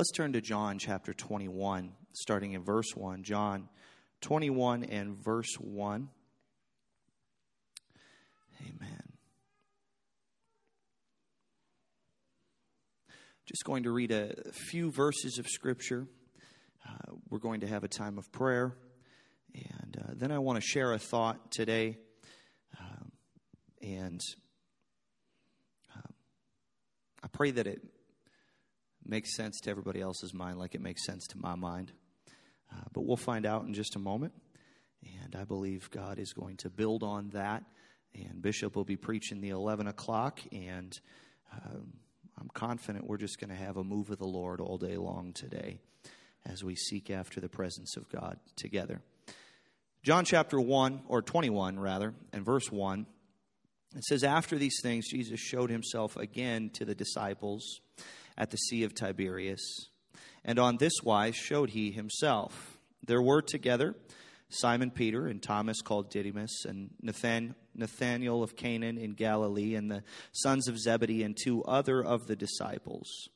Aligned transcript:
Let's 0.00 0.12
turn 0.12 0.32
to 0.32 0.40
John 0.40 0.78
chapter 0.78 1.12
21, 1.12 1.92
starting 2.14 2.52
in 2.52 2.64
verse 2.64 2.96
1. 2.96 3.22
John 3.22 3.68
21 4.22 4.84
and 4.84 5.14
verse 5.14 5.54
1. 5.58 6.08
Amen. 8.62 9.02
Just 13.44 13.62
going 13.66 13.82
to 13.82 13.90
read 13.90 14.10
a 14.10 14.32
few 14.70 14.90
verses 14.90 15.36
of 15.36 15.46
Scripture. 15.46 16.06
Uh, 16.88 17.16
we're 17.28 17.38
going 17.38 17.60
to 17.60 17.66
have 17.66 17.84
a 17.84 17.88
time 17.88 18.16
of 18.16 18.32
prayer. 18.32 18.74
And 19.54 19.98
uh, 20.02 20.12
then 20.14 20.32
I 20.32 20.38
want 20.38 20.56
to 20.56 20.66
share 20.66 20.94
a 20.94 20.98
thought 20.98 21.50
today. 21.50 21.98
Um, 22.80 23.12
and 23.82 24.20
um, 25.94 26.14
I 27.22 27.28
pray 27.28 27.50
that 27.50 27.66
it 27.66 27.82
makes 29.04 29.36
sense 29.36 29.60
to 29.60 29.70
everybody 29.70 30.00
else's 30.00 30.34
mind 30.34 30.58
like 30.58 30.74
it 30.74 30.80
makes 30.80 31.04
sense 31.04 31.26
to 31.28 31.38
my 31.38 31.54
mind. 31.54 31.92
Uh, 32.72 32.82
but 32.92 33.04
we'll 33.04 33.16
find 33.16 33.46
out 33.46 33.64
in 33.64 33.74
just 33.74 33.96
a 33.96 33.98
moment. 33.98 34.32
And 35.22 35.34
I 35.34 35.44
believe 35.44 35.90
God 35.90 36.18
is 36.18 36.32
going 36.32 36.56
to 36.58 36.70
build 36.70 37.02
on 37.02 37.30
that. 37.30 37.64
And 38.14 38.42
Bishop 38.42 38.76
will 38.76 38.84
be 38.84 38.96
preaching 38.96 39.40
the 39.40 39.50
11 39.50 39.86
o'clock. 39.86 40.40
And 40.52 40.98
um, 41.52 41.92
I'm 42.38 42.48
confident 42.52 43.06
we're 43.06 43.16
just 43.16 43.40
going 43.40 43.50
to 43.50 43.56
have 43.56 43.76
a 43.76 43.84
move 43.84 44.10
of 44.10 44.18
the 44.18 44.26
Lord 44.26 44.60
all 44.60 44.78
day 44.78 44.96
long 44.96 45.32
today 45.32 45.78
as 46.46 46.64
we 46.64 46.74
seek 46.74 47.10
after 47.10 47.40
the 47.40 47.48
presence 47.48 47.96
of 47.96 48.08
God 48.08 48.38
together. 48.56 49.00
John 50.02 50.24
chapter 50.24 50.58
1, 50.58 51.02
or 51.08 51.20
21 51.20 51.78
rather, 51.78 52.14
and 52.32 52.44
verse 52.44 52.72
1, 52.72 53.06
it 53.96 54.04
says, 54.04 54.24
After 54.24 54.56
these 54.56 54.80
things, 54.82 55.08
Jesus 55.08 55.38
showed 55.38 55.68
himself 55.68 56.16
again 56.16 56.70
to 56.74 56.84
the 56.84 56.94
disciples 56.94 57.80
at 58.40 58.50
the 58.50 58.56
Sea 58.56 58.84
of 58.84 58.94
Tiberias, 58.94 59.90
and 60.42 60.58
on 60.58 60.78
this 60.78 60.94
wise 61.04 61.36
showed 61.36 61.70
he 61.70 61.92
himself. 61.92 62.78
There 63.06 63.20
were 63.20 63.42
together 63.42 63.94
Simon 64.48 64.90
Peter 64.90 65.26
and 65.26 65.42
Thomas 65.42 65.82
called 65.82 66.10
Didymus, 66.10 66.64
and 66.64 66.88
Nathan, 67.02 67.54
Nathanael 67.74 68.42
of 68.42 68.56
Canaan 68.56 68.96
in 68.96 69.12
Galilee, 69.12 69.74
and 69.74 69.90
the 69.90 70.02
sons 70.32 70.68
of 70.68 70.78
Zebedee, 70.78 71.22
and 71.22 71.36
two 71.36 71.62
other 71.64 72.02
of 72.02 72.26
the 72.26 72.34
disciples. 72.34 73.28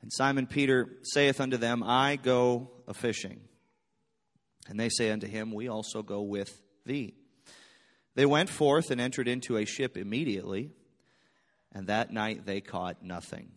And 0.00 0.12
Simon 0.12 0.46
Peter 0.46 0.88
saith 1.02 1.40
unto 1.40 1.56
them, 1.56 1.82
I 1.82 2.14
go 2.14 2.70
a 2.86 2.94
fishing. 2.94 3.40
And 4.68 4.78
they 4.78 4.88
say 4.88 5.10
unto 5.10 5.26
him, 5.26 5.50
We 5.50 5.68
also 5.68 6.02
go 6.02 6.22
with 6.22 6.62
thee. 6.84 7.14
They 8.14 8.24
went 8.24 8.50
forth 8.50 8.92
and 8.92 9.00
entered 9.00 9.26
into 9.26 9.56
a 9.56 9.66
ship 9.66 9.96
immediately, 9.96 10.70
and 11.72 11.88
that 11.88 12.12
night 12.12 12.46
they 12.46 12.60
caught 12.60 13.02
nothing. 13.02 13.55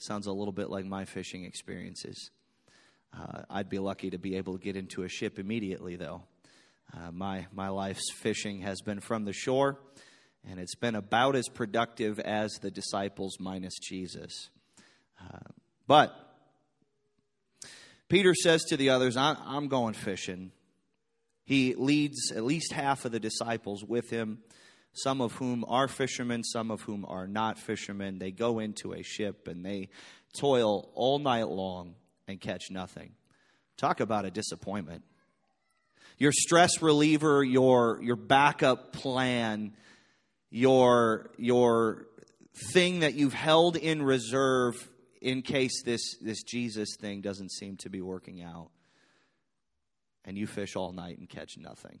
Sounds 0.00 0.26
a 0.26 0.32
little 0.32 0.52
bit 0.52 0.70
like 0.70 0.86
my 0.86 1.04
fishing 1.04 1.44
experiences. 1.44 2.30
Uh, 3.14 3.42
I'd 3.50 3.68
be 3.68 3.78
lucky 3.78 4.08
to 4.08 4.18
be 4.18 4.36
able 4.36 4.56
to 4.56 4.58
get 4.58 4.74
into 4.74 5.02
a 5.02 5.10
ship 5.10 5.38
immediately, 5.38 5.96
though. 5.96 6.22
Uh, 6.96 7.10
my, 7.12 7.48
my 7.52 7.68
life's 7.68 8.10
fishing 8.10 8.62
has 8.62 8.80
been 8.80 9.00
from 9.00 9.26
the 9.26 9.34
shore, 9.34 9.78
and 10.48 10.58
it's 10.58 10.74
been 10.74 10.94
about 10.94 11.36
as 11.36 11.48
productive 11.48 12.18
as 12.18 12.50
the 12.62 12.70
disciples 12.70 13.36
minus 13.38 13.74
Jesus. 13.78 14.48
Uh, 15.22 15.50
but 15.86 16.16
Peter 18.08 18.34
says 18.34 18.62
to 18.70 18.78
the 18.78 18.88
others, 18.88 19.18
I'm 19.18 19.68
going 19.68 19.92
fishing. 19.92 20.50
He 21.44 21.74
leads 21.74 22.32
at 22.34 22.42
least 22.42 22.72
half 22.72 23.04
of 23.04 23.12
the 23.12 23.20
disciples 23.20 23.84
with 23.84 24.08
him, 24.08 24.38
some 24.92 25.20
of 25.20 25.32
whom 25.34 25.64
are 25.68 25.88
fishermen, 25.88 26.42
some 26.42 26.70
of 26.70 26.82
whom 26.82 27.04
are 27.06 27.26
not 27.26 27.58
fishermen. 27.58 28.18
They 28.18 28.30
go 28.30 28.58
into 28.58 28.92
a 28.92 29.02
ship 29.02 29.48
and 29.48 29.64
they 29.64 29.88
toil 30.38 30.90
all 30.94 31.18
night 31.18 31.48
long 31.48 31.94
and 32.26 32.40
catch 32.40 32.70
nothing. 32.70 33.12
Talk 33.76 34.00
about 34.00 34.24
a 34.24 34.30
disappointment. 34.30 35.04
Your 36.18 36.32
stress 36.32 36.82
reliever, 36.82 37.42
your, 37.42 37.98
your 38.02 38.16
backup 38.16 38.92
plan, 38.92 39.72
your, 40.50 41.30
your 41.38 42.06
thing 42.72 43.00
that 43.00 43.14
you've 43.14 43.32
held 43.32 43.76
in 43.76 44.02
reserve 44.02 44.88
in 45.22 45.42
case 45.42 45.82
this, 45.82 46.16
this 46.20 46.42
Jesus 46.42 46.96
thing 47.00 47.20
doesn't 47.20 47.52
seem 47.52 47.76
to 47.78 47.88
be 47.88 48.00
working 48.00 48.42
out. 48.42 48.70
And 50.24 50.36
you 50.36 50.46
fish 50.46 50.76
all 50.76 50.92
night 50.92 51.18
and 51.18 51.28
catch 51.28 51.56
nothing. 51.56 52.00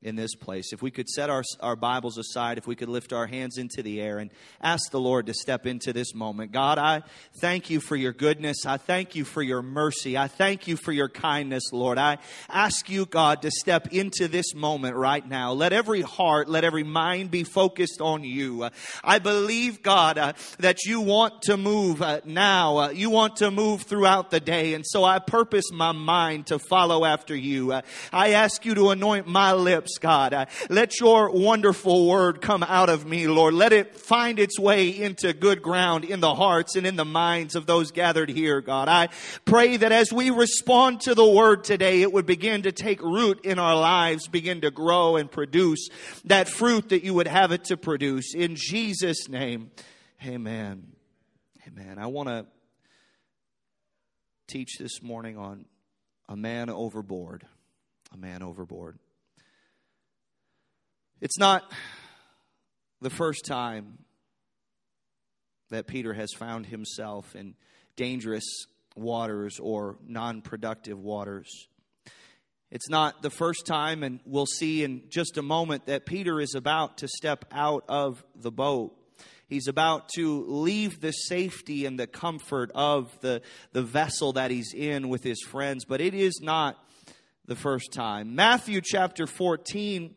in 0.00 0.14
this 0.14 0.36
place. 0.36 0.72
If 0.72 0.80
we 0.80 0.92
could 0.92 1.08
set 1.08 1.28
our, 1.28 1.42
our 1.60 1.74
Bibles 1.74 2.18
aside, 2.18 2.56
if 2.56 2.68
we 2.68 2.76
could 2.76 2.88
lift 2.88 3.12
our 3.12 3.26
hands 3.26 3.58
into 3.58 3.82
the 3.82 4.00
air 4.00 4.18
and 4.18 4.30
ask 4.62 4.92
the 4.92 5.00
Lord 5.00 5.26
to 5.26 5.34
step 5.34 5.66
into 5.66 5.92
this 5.92 6.14
moment. 6.14 6.52
God, 6.52 6.78
I 6.78 7.02
thank 7.40 7.68
you 7.68 7.80
for 7.80 7.96
your 7.96 8.12
goodness. 8.12 8.64
I 8.64 8.76
thank 8.76 9.16
you 9.16 9.24
for 9.24 9.42
your 9.42 9.60
mercy. 9.60 10.16
I 10.16 10.28
thank 10.28 10.68
you 10.68 10.76
for 10.76 10.92
your 10.92 11.08
kindness, 11.08 11.72
Lord. 11.72 11.98
I 11.98 12.18
ask 12.48 12.88
you, 12.88 13.06
God, 13.06 13.42
to 13.42 13.50
step 13.50 13.88
into 13.88 14.28
this 14.28 14.54
moment 14.54 14.94
right 14.94 15.26
now. 15.26 15.52
Let 15.52 15.72
every 15.72 16.02
heart, 16.02 16.48
let 16.48 16.62
every 16.62 16.84
mind 16.84 17.32
be 17.32 17.42
focused 17.42 18.00
on 18.00 18.22
you. 18.22 18.68
I 19.02 19.18
believe, 19.18 19.82
God, 19.82 20.16
uh, 20.16 20.34
that 20.60 20.84
you 20.84 21.00
want 21.00 21.42
to 21.42 21.56
move 21.56 22.02
uh, 22.02 22.20
now. 22.24 22.76
Uh, 22.76 22.88
you 22.90 23.10
want 23.10 23.36
to 23.36 23.50
move 23.50 23.82
throughout 23.82 24.30
the 24.30 24.38
day. 24.38 24.74
And 24.74 24.86
so 24.86 25.02
I 25.02 25.18
purpose 25.18 25.72
my 25.72 25.90
mind 25.90 26.46
to 26.46 26.60
follow 26.60 27.04
after 27.04 27.34
you. 27.34 27.72
Uh, 27.72 27.82
I 28.12 28.30
ask 28.30 28.64
you 28.64 28.76
to 28.76 28.90
anoint 28.90 29.26
my 29.26 29.54
lips 29.54 29.87
lips, 29.88 29.98
God. 29.98 30.48
Let 30.68 31.00
your 31.00 31.30
wonderful 31.30 32.06
word 32.06 32.40
come 32.40 32.62
out 32.62 32.88
of 32.88 33.06
me, 33.06 33.26
Lord. 33.26 33.54
Let 33.54 33.72
it 33.72 33.96
find 33.96 34.38
its 34.38 34.58
way 34.58 34.88
into 34.88 35.32
good 35.32 35.62
ground 35.62 36.04
in 36.04 36.20
the 36.20 36.34
hearts 36.34 36.76
and 36.76 36.86
in 36.86 36.96
the 36.96 37.04
minds 37.04 37.54
of 37.54 37.66
those 37.66 37.90
gathered 37.90 38.28
here, 38.28 38.60
God. 38.60 38.88
I 38.88 39.08
pray 39.44 39.76
that 39.78 39.92
as 39.92 40.12
we 40.12 40.30
respond 40.30 41.00
to 41.02 41.14
the 41.14 41.26
word 41.26 41.64
today, 41.64 42.02
it 42.02 42.12
would 42.12 42.26
begin 42.26 42.62
to 42.62 42.72
take 42.72 43.00
root 43.02 43.44
in 43.44 43.58
our 43.58 43.76
lives, 43.76 44.28
begin 44.28 44.60
to 44.62 44.70
grow 44.70 45.16
and 45.16 45.30
produce 45.30 45.88
that 46.24 46.48
fruit 46.48 46.90
that 46.90 47.02
you 47.02 47.14
would 47.14 47.28
have 47.28 47.52
it 47.52 47.64
to 47.64 47.76
produce. 47.76 48.34
In 48.34 48.56
Jesus' 48.56 49.28
name, 49.28 49.70
amen. 50.24 50.92
Amen. 51.66 51.98
I 51.98 52.06
want 52.06 52.28
to 52.28 52.46
teach 54.46 54.78
this 54.78 55.02
morning 55.02 55.38
on 55.38 55.64
a 56.28 56.36
man 56.36 56.68
overboard. 56.70 57.46
A 58.12 58.16
man 58.16 58.42
overboard. 58.42 58.98
It's 61.20 61.38
not 61.38 61.64
the 63.00 63.10
first 63.10 63.44
time 63.44 63.98
that 65.70 65.88
Peter 65.88 66.14
has 66.14 66.32
found 66.32 66.66
himself 66.66 67.34
in 67.34 67.54
dangerous 67.96 68.44
waters 68.94 69.58
or 69.60 69.96
non 70.06 70.42
productive 70.42 70.98
waters. 70.98 71.66
It's 72.70 72.88
not 72.88 73.22
the 73.22 73.30
first 73.30 73.66
time, 73.66 74.04
and 74.04 74.20
we'll 74.26 74.46
see 74.46 74.84
in 74.84 75.02
just 75.08 75.38
a 75.38 75.42
moment 75.42 75.86
that 75.86 76.06
Peter 76.06 76.40
is 76.40 76.54
about 76.54 76.98
to 76.98 77.08
step 77.08 77.46
out 77.50 77.84
of 77.88 78.22
the 78.36 78.52
boat. 78.52 78.94
He's 79.48 79.66
about 79.66 80.10
to 80.10 80.44
leave 80.46 81.00
the 81.00 81.12
safety 81.12 81.84
and 81.84 81.98
the 81.98 82.06
comfort 82.06 82.70
of 82.74 83.10
the, 83.22 83.42
the 83.72 83.82
vessel 83.82 84.34
that 84.34 84.52
he's 84.52 84.72
in 84.72 85.08
with 85.08 85.24
his 85.24 85.42
friends, 85.42 85.84
but 85.84 86.00
it 86.00 86.14
is 86.14 86.38
not 86.42 86.76
the 87.46 87.56
first 87.56 87.92
time. 87.92 88.36
Matthew 88.36 88.82
chapter 88.84 89.26
14 89.26 90.14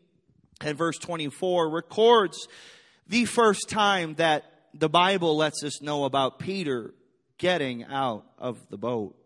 and 0.64 0.76
verse 0.76 0.98
24 0.98 1.70
records 1.70 2.48
the 3.08 3.24
first 3.24 3.68
time 3.68 4.14
that 4.14 4.44
the 4.74 4.88
Bible 4.88 5.36
lets 5.36 5.62
us 5.64 5.82
know 5.82 6.04
about 6.04 6.38
Peter 6.38 6.94
getting 7.38 7.84
out 7.84 8.24
of 8.38 8.58
the 8.70 8.78
boat. 8.78 9.16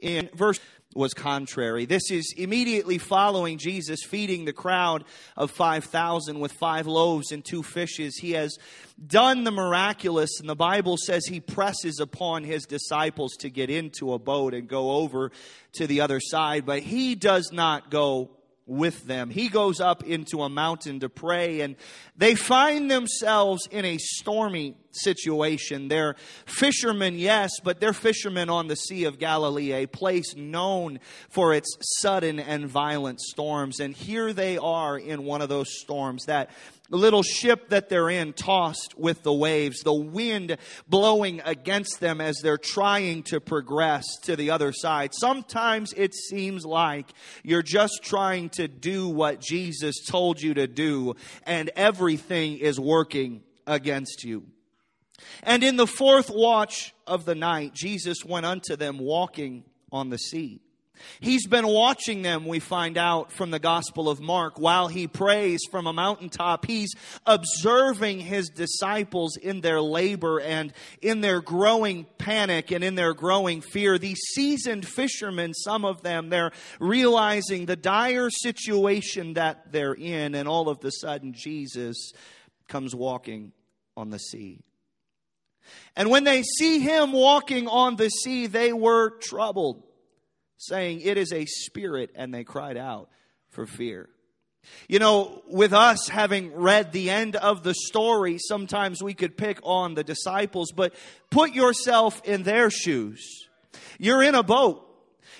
In 0.00 0.28
verse 0.34 0.58
was 0.94 1.14
contrary. 1.14 1.86
This 1.86 2.10
is 2.10 2.34
immediately 2.36 2.98
following 2.98 3.58
Jesus 3.58 4.02
feeding 4.04 4.44
the 4.44 4.52
crowd 4.52 5.04
of 5.36 5.50
5,000 5.50 6.38
with 6.38 6.52
five 6.52 6.86
loaves 6.86 7.32
and 7.32 7.44
two 7.44 7.62
fishes. 7.62 8.16
He 8.16 8.32
has 8.32 8.58
done 9.04 9.44
the 9.44 9.50
miraculous, 9.50 10.40
and 10.40 10.48
the 10.48 10.56
Bible 10.56 10.96
says 10.98 11.24
he 11.24 11.40
presses 11.40 11.98
upon 12.00 12.44
his 12.44 12.66
disciples 12.66 13.32
to 13.38 13.50
get 13.50 13.70
into 13.70 14.12
a 14.12 14.18
boat 14.18 14.54
and 14.54 14.68
go 14.68 14.92
over 14.92 15.30
to 15.74 15.86
the 15.86 16.00
other 16.02 16.20
side, 16.20 16.66
but 16.66 16.80
he 16.80 17.14
does 17.14 17.50
not 17.52 17.90
go 17.90 18.30
with 18.72 19.06
them. 19.06 19.28
He 19.28 19.48
goes 19.48 19.80
up 19.80 20.02
into 20.02 20.42
a 20.42 20.48
mountain 20.48 21.00
to 21.00 21.08
pray, 21.08 21.60
and 21.60 21.76
they 22.16 22.34
find 22.34 22.90
themselves 22.90 23.68
in 23.70 23.84
a 23.84 23.98
stormy 23.98 24.74
situation. 24.92 25.88
They're 25.88 26.16
fishermen, 26.46 27.18
yes, 27.18 27.60
but 27.62 27.80
they're 27.80 27.92
fishermen 27.92 28.48
on 28.48 28.68
the 28.68 28.76
Sea 28.76 29.04
of 29.04 29.18
Galilee, 29.18 29.72
a 29.72 29.86
place 29.86 30.34
known 30.34 31.00
for 31.28 31.52
its 31.52 31.76
sudden 32.00 32.40
and 32.40 32.66
violent 32.66 33.20
storms. 33.20 33.78
And 33.78 33.94
here 33.94 34.32
they 34.32 34.56
are 34.56 34.98
in 34.98 35.24
one 35.24 35.42
of 35.42 35.50
those 35.50 35.68
storms 35.80 36.24
that 36.24 36.50
the 36.92 36.98
little 36.98 37.22
ship 37.22 37.70
that 37.70 37.88
they're 37.88 38.10
in 38.10 38.34
tossed 38.34 38.98
with 38.98 39.22
the 39.22 39.32
waves, 39.32 39.80
the 39.80 39.94
wind 39.94 40.58
blowing 40.86 41.40
against 41.42 42.00
them 42.00 42.20
as 42.20 42.36
they're 42.42 42.58
trying 42.58 43.22
to 43.22 43.40
progress 43.40 44.04
to 44.24 44.36
the 44.36 44.50
other 44.50 44.74
side. 44.74 45.10
Sometimes 45.14 45.94
it 45.94 46.14
seems 46.14 46.66
like 46.66 47.10
you're 47.42 47.62
just 47.62 48.00
trying 48.02 48.50
to 48.50 48.68
do 48.68 49.08
what 49.08 49.40
Jesus 49.40 50.04
told 50.06 50.42
you 50.42 50.52
to 50.52 50.66
do, 50.66 51.16
and 51.44 51.70
everything 51.76 52.58
is 52.58 52.78
working 52.78 53.42
against 53.66 54.22
you. 54.22 54.44
And 55.42 55.64
in 55.64 55.76
the 55.76 55.86
fourth 55.86 56.28
watch 56.28 56.92
of 57.06 57.24
the 57.24 57.34
night, 57.34 57.72
Jesus 57.72 58.22
went 58.22 58.44
unto 58.44 58.76
them 58.76 58.98
walking 58.98 59.64
on 59.90 60.10
the 60.10 60.18
sea. 60.18 60.60
He's 61.20 61.46
been 61.46 61.66
watching 61.66 62.22
them, 62.22 62.46
we 62.46 62.58
find 62.58 62.98
out 62.98 63.32
from 63.32 63.50
the 63.50 63.58
Gospel 63.58 64.08
of 64.08 64.20
Mark, 64.20 64.58
while 64.58 64.88
he 64.88 65.06
prays 65.06 65.60
from 65.70 65.86
a 65.86 65.92
mountaintop. 65.92 66.66
He's 66.66 66.94
observing 67.26 68.20
his 68.20 68.48
disciples 68.48 69.36
in 69.36 69.60
their 69.60 69.80
labor 69.80 70.40
and 70.40 70.72
in 71.00 71.20
their 71.20 71.40
growing 71.40 72.06
panic 72.18 72.70
and 72.70 72.82
in 72.82 72.94
their 72.94 73.14
growing 73.14 73.60
fear. 73.60 73.98
These 73.98 74.20
seasoned 74.34 74.86
fishermen, 74.86 75.54
some 75.54 75.84
of 75.84 76.02
them, 76.02 76.28
they're 76.28 76.52
realizing 76.80 77.66
the 77.66 77.76
dire 77.76 78.30
situation 78.30 79.34
that 79.34 79.72
they're 79.72 79.94
in, 79.94 80.34
and 80.34 80.48
all 80.48 80.68
of 80.68 80.84
a 80.84 80.90
sudden, 80.90 81.32
Jesus 81.32 82.12
comes 82.68 82.94
walking 82.94 83.52
on 83.96 84.10
the 84.10 84.18
sea. 84.18 84.60
And 85.94 86.10
when 86.10 86.24
they 86.24 86.42
see 86.42 86.80
him 86.80 87.12
walking 87.12 87.68
on 87.68 87.96
the 87.96 88.08
sea, 88.08 88.46
they 88.46 88.72
were 88.72 89.10
troubled, 89.18 89.82
saying, 90.66 91.00
It 91.00 91.16
is 91.18 91.32
a 91.32 91.46
spirit, 91.46 92.10
and 92.14 92.32
they 92.32 92.44
cried 92.44 92.76
out 92.76 93.08
for 93.50 93.66
fear. 93.66 94.08
You 94.88 95.00
know, 95.00 95.42
with 95.48 95.72
us 95.72 96.08
having 96.08 96.54
read 96.54 96.92
the 96.92 97.10
end 97.10 97.34
of 97.34 97.64
the 97.64 97.74
story, 97.74 98.38
sometimes 98.38 99.02
we 99.02 99.12
could 99.12 99.36
pick 99.36 99.58
on 99.64 99.94
the 99.94 100.04
disciples, 100.04 100.70
but 100.70 100.94
put 101.30 101.52
yourself 101.52 102.22
in 102.24 102.44
their 102.44 102.70
shoes. 102.70 103.48
You're 103.98 104.22
in 104.22 104.36
a 104.36 104.44
boat. 104.44 104.88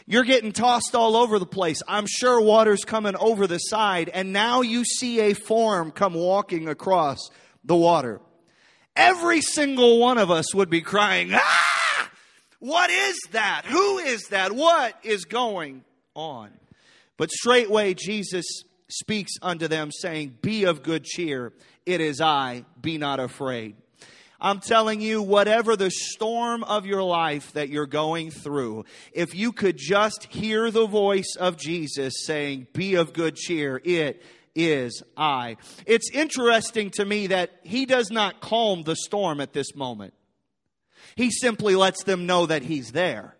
You're 0.07 0.25
getting 0.25 0.51
tossed 0.51 0.97
all 0.97 1.17
over 1.17 1.39
the 1.39 1.47
place. 1.47 1.81
I'm 1.87 2.07
sure 2.09 2.41
water's 2.41 2.85
coming 2.85 3.15
over 3.15 3.47
the 3.47 3.59
side, 3.59 4.09
and 4.09 4.33
now 4.33 4.63
you 4.63 4.85
see 4.85 5.21
a 5.21 5.35
form 5.35 5.93
come 5.93 6.15
walking 6.15 6.69
across 6.69 7.31
the 7.65 7.77
water 7.77 8.21
every 8.97 9.41
single 9.41 9.99
one 9.99 10.19
of 10.19 10.31
us 10.31 10.55
would 10.55 10.71
be 10.71 10.81
crying, 10.81 11.31
Ah! 11.33 11.62
What 12.63 12.91
is 12.91 13.19
that? 13.33 13.63
Who 13.67 13.99
is 13.99 14.29
that? 14.29 14.53
What 14.53 14.95
is 15.03 15.25
going 15.25 15.83
on? 16.15 16.51
But 17.17 17.33
straightway 17.33 17.95
Jesus 17.95 18.47
speaks 18.89 19.33
unto 19.43 19.67
them, 19.67 19.91
saying, 19.91 20.39
Be 20.43 20.63
of 20.63 20.85
good 20.85 21.03
cheer. 21.03 21.53
It 21.87 22.01
is 22.01 22.21
I. 22.21 22.65
Be 22.81 22.99
not 22.99 23.19
afraid. 23.19 23.75
I'm 24.41 24.61
telling 24.61 25.01
you, 25.01 25.23
whatever 25.23 25.75
the 25.75 25.91
storm 25.91 26.63
of 26.63 26.87
your 26.87 27.03
life 27.03 27.51
that 27.55 27.69
you're 27.69 27.85
going 27.87 28.31
through, 28.31 28.85
if 29.13 29.35
you 29.35 29.51
could 29.51 29.77
just 29.77 30.29
hear 30.31 30.71
the 30.71 30.87
voice 30.87 31.35
of 31.41 31.57
Jesus 31.57 32.15
saying, 32.25 32.69
Be 32.73 32.95
of 32.95 33.13
good 33.13 33.35
cheer, 33.35 33.83
it 33.83 34.23
is 34.55 35.03
I. 35.17 35.57
It's 35.85 36.13
interesting 36.13 36.91
to 36.91 37.05
me 37.05 37.27
that 37.27 37.51
he 37.65 37.87
does 37.87 38.13
not 38.13 38.41
calm 38.41 38.85
the 38.85 38.95
storm 38.95 39.41
at 39.41 39.53
this 39.53 39.75
moment. 39.75 40.15
He 41.17 41.31
simply 41.31 41.77
lets 41.77 42.05
them 42.05 42.27
know 42.27 42.47
that 42.47 42.63
he's 42.63 42.93
there. 42.93 43.37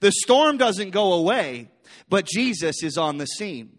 The 0.00 0.12
storm 0.12 0.56
doesn't 0.56 0.90
go 0.90 1.12
away, 1.12 1.70
but 2.08 2.26
Jesus 2.26 2.82
is 2.82 2.96
on 2.96 3.18
the 3.18 3.26
scene. 3.26 3.78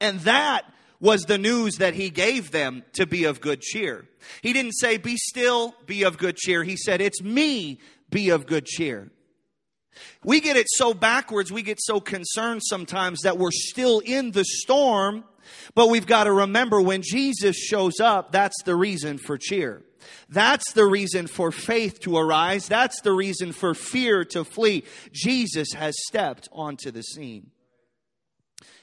And 0.00 0.20
that 0.20 0.62
was 1.00 1.22
the 1.22 1.38
news 1.38 1.76
that 1.76 1.94
he 1.94 2.10
gave 2.10 2.50
them 2.50 2.84
to 2.94 3.06
be 3.06 3.24
of 3.24 3.40
good 3.40 3.60
cheer. 3.60 4.04
He 4.42 4.52
didn't 4.52 4.72
say, 4.72 4.96
Be 4.96 5.16
still, 5.16 5.74
be 5.86 6.02
of 6.02 6.18
good 6.18 6.36
cheer. 6.36 6.64
He 6.64 6.76
said, 6.76 7.00
It's 7.00 7.22
me, 7.22 7.80
be 8.10 8.30
of 8.30 8.46
good 8.46 8.66
cheer. 8.66 9.10
We 10.24 10.40
get 10.40 10.56
it 10.56 10.66
so 10.70 10.94
backwards, 10.94 11.52
we 11.52 11.62
get 11.62 11.78
so 11.80 12.00
concerned 12.00 12.62
sometimes 12.64 13.20
that 13.22 13.38
we're 13.38 13.50
still 13.50 14.00
in 14.00 14.30
the 14.30 14.44
storm 14.44 15.24
but 15.74 15.88
we've 15.88 16.06
got 16.06 16.24
to 16.24 16.32
remember 16.32 16.80
when 16.80 17.02
Jesus 17.02 17.56
shows 17.56 18.00
up, 18.00 18.32
that's 18.32 18.62
the 18.64 18.74
reason 18.74 19.18
for 19.18 19.38
cheer. 19.38 19.82
That's 20.28 20.72
the 20.72 20.86
reason 20.86 21.26
for 21.26 21.52
faith 21.52 22.00
to 22.00 22.16
arise. 22.16 22.68
That's 22.68 23.00
the 23.02 23.12
reason 23.12 23.52
for 23.52 23.74
fear 23.74 24.24
to 24.26 24.44
flee. 24.44 24.84
Jesus 25.12 25.72
has 25.72 25.94
stepped 26.06 26.48
onto 26.52 26.90
the 26.90 27.02
scene. 27.02 27.50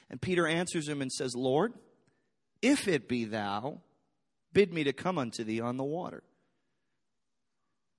And 0.08 0.20
Peter 0.20 0.46
answers 0.46 0.88
him 0.88 1.02
and 1.02 1.10
says, 1.12 1.34
Lord, 1.36 1.72
if 2.62 2.88
it 2.88 3.08
be 3.08 3.24
thou, 3.24 3.80
bid 4.52 4.72
me 4.72 4.84
to 4.84 4.92
come 4.92 5.18
unto 5.18 5.44
thee 5.44 5.60
on 5.60 5.76
the 5.76 5.84
water. 5.84 6.22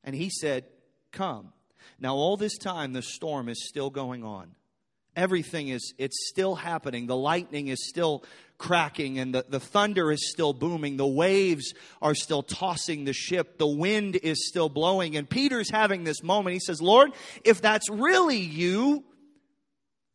And 0.03 0.15
he 0.15 0.29
said, 0.29 0.65
Come. 1.11 1.53
Now, 1.99 2.15
all 2.15 2.37
this 2.37 2.57
time, 2.57 2.93
the 2.93 3.01
storm 3.01 3.49
is 3.49 3.67
still 3.67 3.89
going 3.89 4.23
on. 4.23 4.55
Everything 5.15 5.67
is, 5.67 5.93
it's 5.97 6.29
still 6.29 6.55
happening. 6.55 7.07
The 7.07 7.17
lightning 7.17 7.67
is 7.67 7.87
still 7.87 8.23
cracking 8.57 9.19
and 9.19 9.35
the, 9.35 9.45
the 9.49 9.59
thunder 9.59 10.11
is 10.11 10.31
still 10.31 10.53
booming. 10.53 10.95
The 10.95 11.07
waves 11.07 11.73
are 12.01 12.15
still 12.15 12.43
tossing 12.43 13.03
the 13.03 13.13
ship. 13.13 13.57
The 13.57 13.67
wind 13.67 14.15
is 14.15 14.47
still 14.47 14.69
blowing. 14.69 15.17
And 15.17 15.29
Peter's 15.29 15.69
having 15.69 16.03
this 16.03 16.23
moment. 16.23 16.53
He 16.53 16.59
says, 16.59 16.81
Lord, 16.81 17.11
if 17.43 17.61
that's 17.61 17.89
really 17.89 18.37
you, 18.37 19.03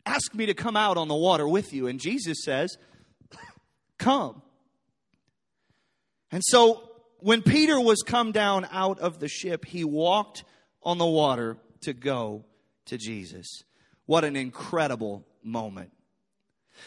ask 0.06 0.34
me 0.34 0.46
to 0.46 0.54
come 0.54 0.76
out 0.76 0.96
on 0.96 1.08
the 1.08 1.14
water 1.14 1.46
with 1.46 1.74
you. 1.74 1.88
And 1.88 2.00
Jesus 2.00 2.38
says, 2.44 2.78
Come. 3.98 4.40
And 6.30 6.42
so 6.44 6.90
when 7.18 7.42
Peter 7.42 7.80
was 7.80 8.02
come 8.02 8.32
down 8.32 8.66
out 8.70 8.98
of 9.00 9.18
the 9.18 9.28
ship, 9.28 9.64
he 9.64 9.84
walked 9.84 10.44
on 10.82 10.98
the 10.98 11.06
water 11.06 11.56
to 11.82 11.92
go 11.92 12.44
to 12.86 12.96
Jesus. 12.96 13.64
What 14.06 14.24
an 14.24 14.36
incredible 14.36 15.24
moment. 15.42 15.92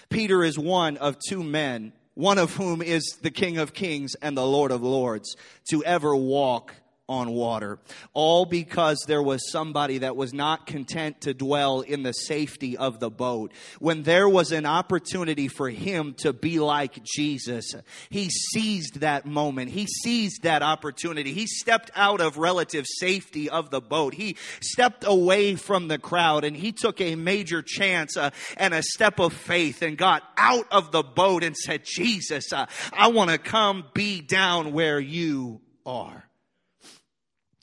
Peter 0.09 0.43
is 0.43 0.57
one 0.57 0.97
of 0.97 1.17
two 1.19 1.43
men, 1.43 1.93
one 2.13 2.37
of 2.37 2.55
whom 2.55 2.81
is 2.81 3.03
the 3.21 3.31
King 3.31 3.57
of 3.57 3.73
Kings 3.73 4.15
and 4.21 4.35
the 4.37 4.45
Lord 4.45 4.71
of 4.71 4.81
Lords, 4.81 5.35
to 5.69 5.83
ever 5.83 6.15
walk 6.15 6.73
on 7.09 7.31
water. 7.31 7.79
All 8.13 8.45
because 8.45 9.03
there 9.07 9.21
was 9.21 9.51
somebody 9.51 9.97
that 9.97 10.15
was 10.15 10.31
not 10.33 10.67
content 10.67 11.21
to 11.21 11.33
dwell 11.33 11.81
in 11.81 12.03
the 12.03 12.13
safety 12.13 12.77
of 12.77 12.99
the 12.99 13.09
boat. 13.09 13.51
When 13.79 14.03
there 14.03 14.29
was 14.29 14.51
an 14.51 14.65
opportunity 14.65 15.47
for 15.47 15.69
him 15.69 16.13
to 16.19 16.31
be 16.31 16.59
like 16.59 17.03
Jesus, 17.03 17.73
he 18.09 18.29
seized 18.29 19.01
that 19.01 19.25
moment. 19.25 19.71
He 19.71 19.87
seized 19.87 20.43
that 20.43 20.61
opportunity. 20.61 21.33
He 21.33 21.47
stepped 21.47 21.89
out 21.95 22.21
of 22.21 22.37
relative 22.37 22.85
safety 22.87 23.49
of 23.49 23.71
the 23.71 23.81
boat. 23.81 24.13
He 24.13 24.37
stepped 24.61 25.03
away 25.05 25.55
from 25.55 25.87
the 25.87 25.97
crowd 25.97 26.43
and 26.43 26.55
he 26.55 26.71
took 26.71 27.01
a 27.01 27.15
major 27.15 27.63
chance 27.63 28.15
uh, 28.15 28.29
and 28.55 28.73
a 28.73 28.83
step 28.83 29.19
of 29.19 29.33
faith 29.33 29.81
and 29.81 29.97
got 29.97 30.21
out 30.37 30.67
of 30.71 30.91
the 30.91 31.03
boat 31.03 31.43
and 31.43 31.57
said, 31.57 31.81
Jesus, 31.83 32.53
uh, 32.53 32.67
I 32.93 33.07
want 33.07 33.31
to 33.31 33.39
come 33.39 33.85
be 33.93 34.21
down 34.21 34.73
where 34.73 34.99
you 34.99 35.61
are. 35.85 36.28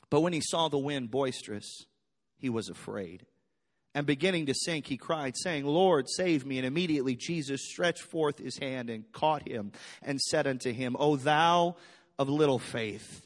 But 0.09 0.21
when 0.21 0.33
he 0.33 0.41
saw 0.41 0.67
the 0.67 0.77
wind 0.77 1.11
boisterous, 1.11 1.85
he 2.37 2.49
was 2.49 2.69
afraid. 2.69 3.25
And 3.93 4.05
beginning 4.05 4.45
to 4.45 4.53
sink, 4.53 4.85
he 4.85 4.97
cried, 4.97 5.35
saying, 5.35 5.65
Lord, 5.65 6.05
save 6.07 6.45
me. 6.45 6.57
And 6.57 6.67
immediately 6.67 7.15
Jesus 7.15 7.67
stretched 7.67 8.03
forth 8.03 8.37
his 8.37 8.57
hand 8.57 8.89
and 8.89 9.11
caught 9.11 9.47
him 9.47 9.71
and 10.03 10.21
said 10.21 10.45
unto 10.45 10.71
him, 10.71 10.95
O 10.99 11.15
thou 11.15 11.77
of 12.19 12.29
little 12.29 12.59
faith, 12.59 13.25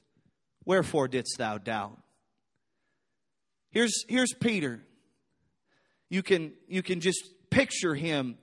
wherefore 0.66 1.08
didst 1.08 1.38
thou 1.38 1.58
doubt? 1.58 1.98
Here's, 3.72 4.06
here's 4.08 4.34
Peter. 4.34 4.82
You 6.10 6.24
can, 6.24 6.54
you 6.68 6.82
can 6.82 7.00
just 7.00 7.22
picture 7.50 7.96
him 7.96 8.38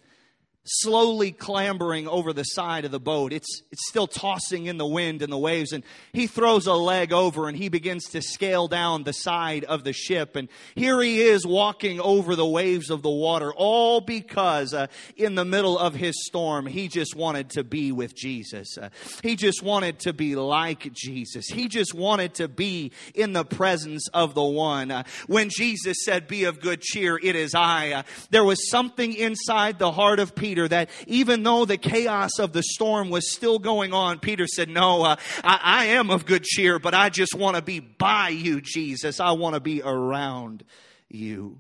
slowly 0.69 1.33
clambering 1.33 2.07
over 2.09 2.33
the 2.33 2.45
side 2.45 2.85
of 2.85 2.91
the 2.91 3.01
boat. 3.01 3.33
It's, 3.33 3.63
it's 3.71 3.89
still 3.89 4.07
tossing 4.07 4.67
in 4.67 4.77
the 4.77 4.87
wind 4.87 5.23
and 5.23 5.33
the 5.33 5.39
waves. 5.39 5.73
And 5.73 5.85
he 6.13 6.27
throws 6.27 6.67
a 6.67 6.75
leg 6.75 7.13
over 7.13 7.49
and 7.49 7.57
he 7.57 7.69
begins 7.69 8.05
to 8.11 8.23
scale 8.23 8.69
down 8.69 9.05
the 9.05 9.13
side 9.13 9.65
of 9.65 9.85
the 9.85 9.93
ship. 9.93 10.37
And 10.37 10.49
here 10.75 11.01
he 11.01 11.23
is 11.23 11.47
walking 11.47 12.01
over 12.01 12.37
the 12.37 12.47
waves 12.47 12.91
of 12.91 13.03
the 13.03 13.11
water, 13.11 13.53
all 13.55 14.01
because 14.01 14.75
uh, 14.75 14.89
in 15.17 15.35
the 15.35 15.45
middle 15.45 15.79
of 15.79 15.95
his 15.95 16.15
storm, 16.27 16.67
he 16.67 16.89
just 16.89 17.15
wanted 17.17 17.51
to 17.51 17.65
be 17.65 17.93
with 17.93 18.15
Jesus. 18.15 18.77
Uh, 18.77 18.91
he 19.23 19.37
just 19.37 19.63
wanted 19.63 20.01
to 20.01 20.13
be 20.13 20.37
like 20.37 20.93
Jesus. 20.93 21.47
He 21.47 21.69
just 21.69 21.95
wanted 21.95 22.35
to 22.35 22.49
be 22.49 22.93
in 23.15 23.33
the 23.33 23.45
presence 23.45 24.09
of 24.13 24.35
the 24.35 24.45
one. 24.45 24.91
Uh, 24.91 25.05
when 25.27 25.49
Jesus 25.51 25.99
said, 26.05 26.29
Be 26.29 26.45
of 26.45 26.61
good 26.61 26.81
cheer, 26.81 27.19
it 27.23 27.37
is 27.37 27.55
I, 27.55 27.93
uh, 27.93 28.03
there 28.31 28.45
was 28.45 28.69
something 28.71 29.15
inside 29.15 29.79
the 29.79 29.93
heart 29.93 30.21
of 30.21 30.35
Peter 30.35 30.58
Peter 30.59 30.69
that 30.69 30.91
even 31.07 31.45
though 31.45 31.65
the 31.65 31.77
chaos 31.77 32.39
of 32.41 32.53
the 32.53 32.63
storm 32.63 33.11
was 33.11 33.33
still 33.33 33.59
going 33.59 33.93
on, 33.93 34.19
Peter 34.19 34.47
said, 34.47 34.69
No, 34.69 35.05
uh, 35.05 35.17
I, 35.45 35.61
I 35.63 35.85
am 35.87 36.11
of 36.11 36.27
good 36.27 36.43
cheer, 36.43 36.79
but 36.79 36.95
I 36.95 37.11
just 37.11 37.35
want 37.35 37.57
to 37.57 37.63
be 37.63 37.79
by 37.79 38.31
you, 38.31 38.61
Jesus. 38.61 39.21
I 39.21 39.33
want 39.33 39.55
to 39.55 39.61
be 39.61 39.83
around 39.83 40.65
you. 41.09 41.59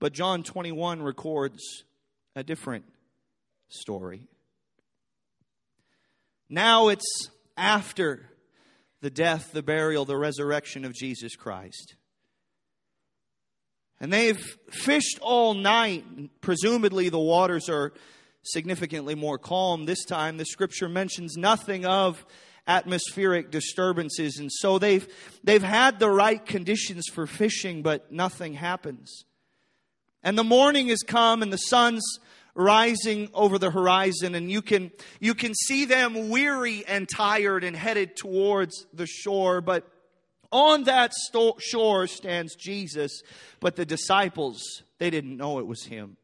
But 0.00 0.12
John 0.12 0.42
21 0.42 1.02
records 1.02 1.84
a 2.36 2.42
different 2.42 2.84
story. 3.68 4.28
Now 6.50 6.88
it's 6.88 7.30
after 7.56 8.28
the 9.00 9.10
death, 9.10 9.52
the 9.52 9.62
burial, 9.62 10.04
the 10.04 10.16
resurrection 10.16 10.84
of 10.84 10.92
Jesus 10.92 11.36
Christ. 11.36 11.94
And 14.00 14.12
they've 14.12 14.42
fished 14.70 15.18
all 15.20 15.54
night. 15.54 16.04
Presumably, 16.40 17.10
the 17.10 17.18
waters 17.18 17.68
are 17.68 17.92
significantly 18.42 19.14
more 19.14 19.38
calm 19.38 19.84
this 19.84 20.04
time. 20.04 20.38
The 20.38 20.46
scripture 20.46 20.88
mentions 20.88 21.36
nothing 21.36 21.84
of 21.84 22.24
atmospheric 22.66 23.50
disturbances. 23.50 24.38
And 24.38 24.50
so 24.50 24.78
they've, 24.78 25.06
they've 25.44 25.62
had 25.62 25.98
the 25.98 26.10
right 26.10 26.44
conditions 26.44 27.06
for 27.12 27.26
fishing, 27.26 27.82
but 27.82 28.10
nothing 28.12 28.54
happens. 28.54 29.24
And 30.22 30.38
the 30.38 30.44
morning 30.44 30.88
has 30.88 31.02
come 31.02 31.42
and 31.42 31.52
the 31.52 31.58
sun's 31.58 32.04
rising 32.54 33.30
over 33.32 33.58
the 33.58 33.70
horizon 33.70 34.34
and 34.34 34.50
you 34.50 34.60
can, 34.60 34.90
you 35.18 35.34
can 35.34 35.54
see 35.54 35.84
them 35.84 36.28
weary 36.28 36.84
and 36.86 37.08
tired 37.08 37.64
and 37.64 37.76
headed 37.76 38.16
towards 38.16 38.86
the 38.92 39.06
shore. 39.06 39.60
But 39.60 39.89
on 40.52 40.84
that 40.84 41.12
sto- 41.14 41.56
shore 41.58 42.06
stands 42.06 42.54
Jesus, 42.56 43.22
but 43.60 43.76
the 43.76 43.86
disciples, 43.86 44.82
they 44.98 45.10
didn't 45.10 45.36
know 45.36 45.58
it 45.58 45.66
was 45.66 45.84
him. 45.84 46.16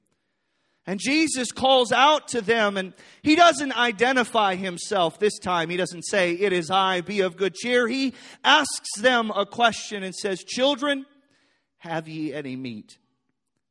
And 0.89 1.01
Jesus 1.01 1.51
calls 1.51 1.91
out 1.91 2.29
to 2.29 2.41
them, 2.41 2.77
and 2.77 2.93
he 3.23 3.35
doesn't 3.35 3.77
identify 3.77 4.55
himself 4.55 5.19
this 5.19 5.37
time. 5.39 5.69
He 5.69 5.77
doesn't 5.77 6.03
say, 6.03 6.33
It 6.35 6.53
is 6.53 6.71
I, 6.71 7.01
be 7.01 7.21
of 7.21 7.37
good 7.37 7.55
cheer. 7.55 7.89
He 7.89 8.15
asks 8.45 8.97
them 8.99 9.33
a 9.33 9.45
question 9.45 10.05
and 10.05 10.15
says, 10.15 10.45
Children, 10.45 11.05
have 11.79 12.07
ye 12.07 12.33
any 12.33 12.55
meat? 12.55 12.99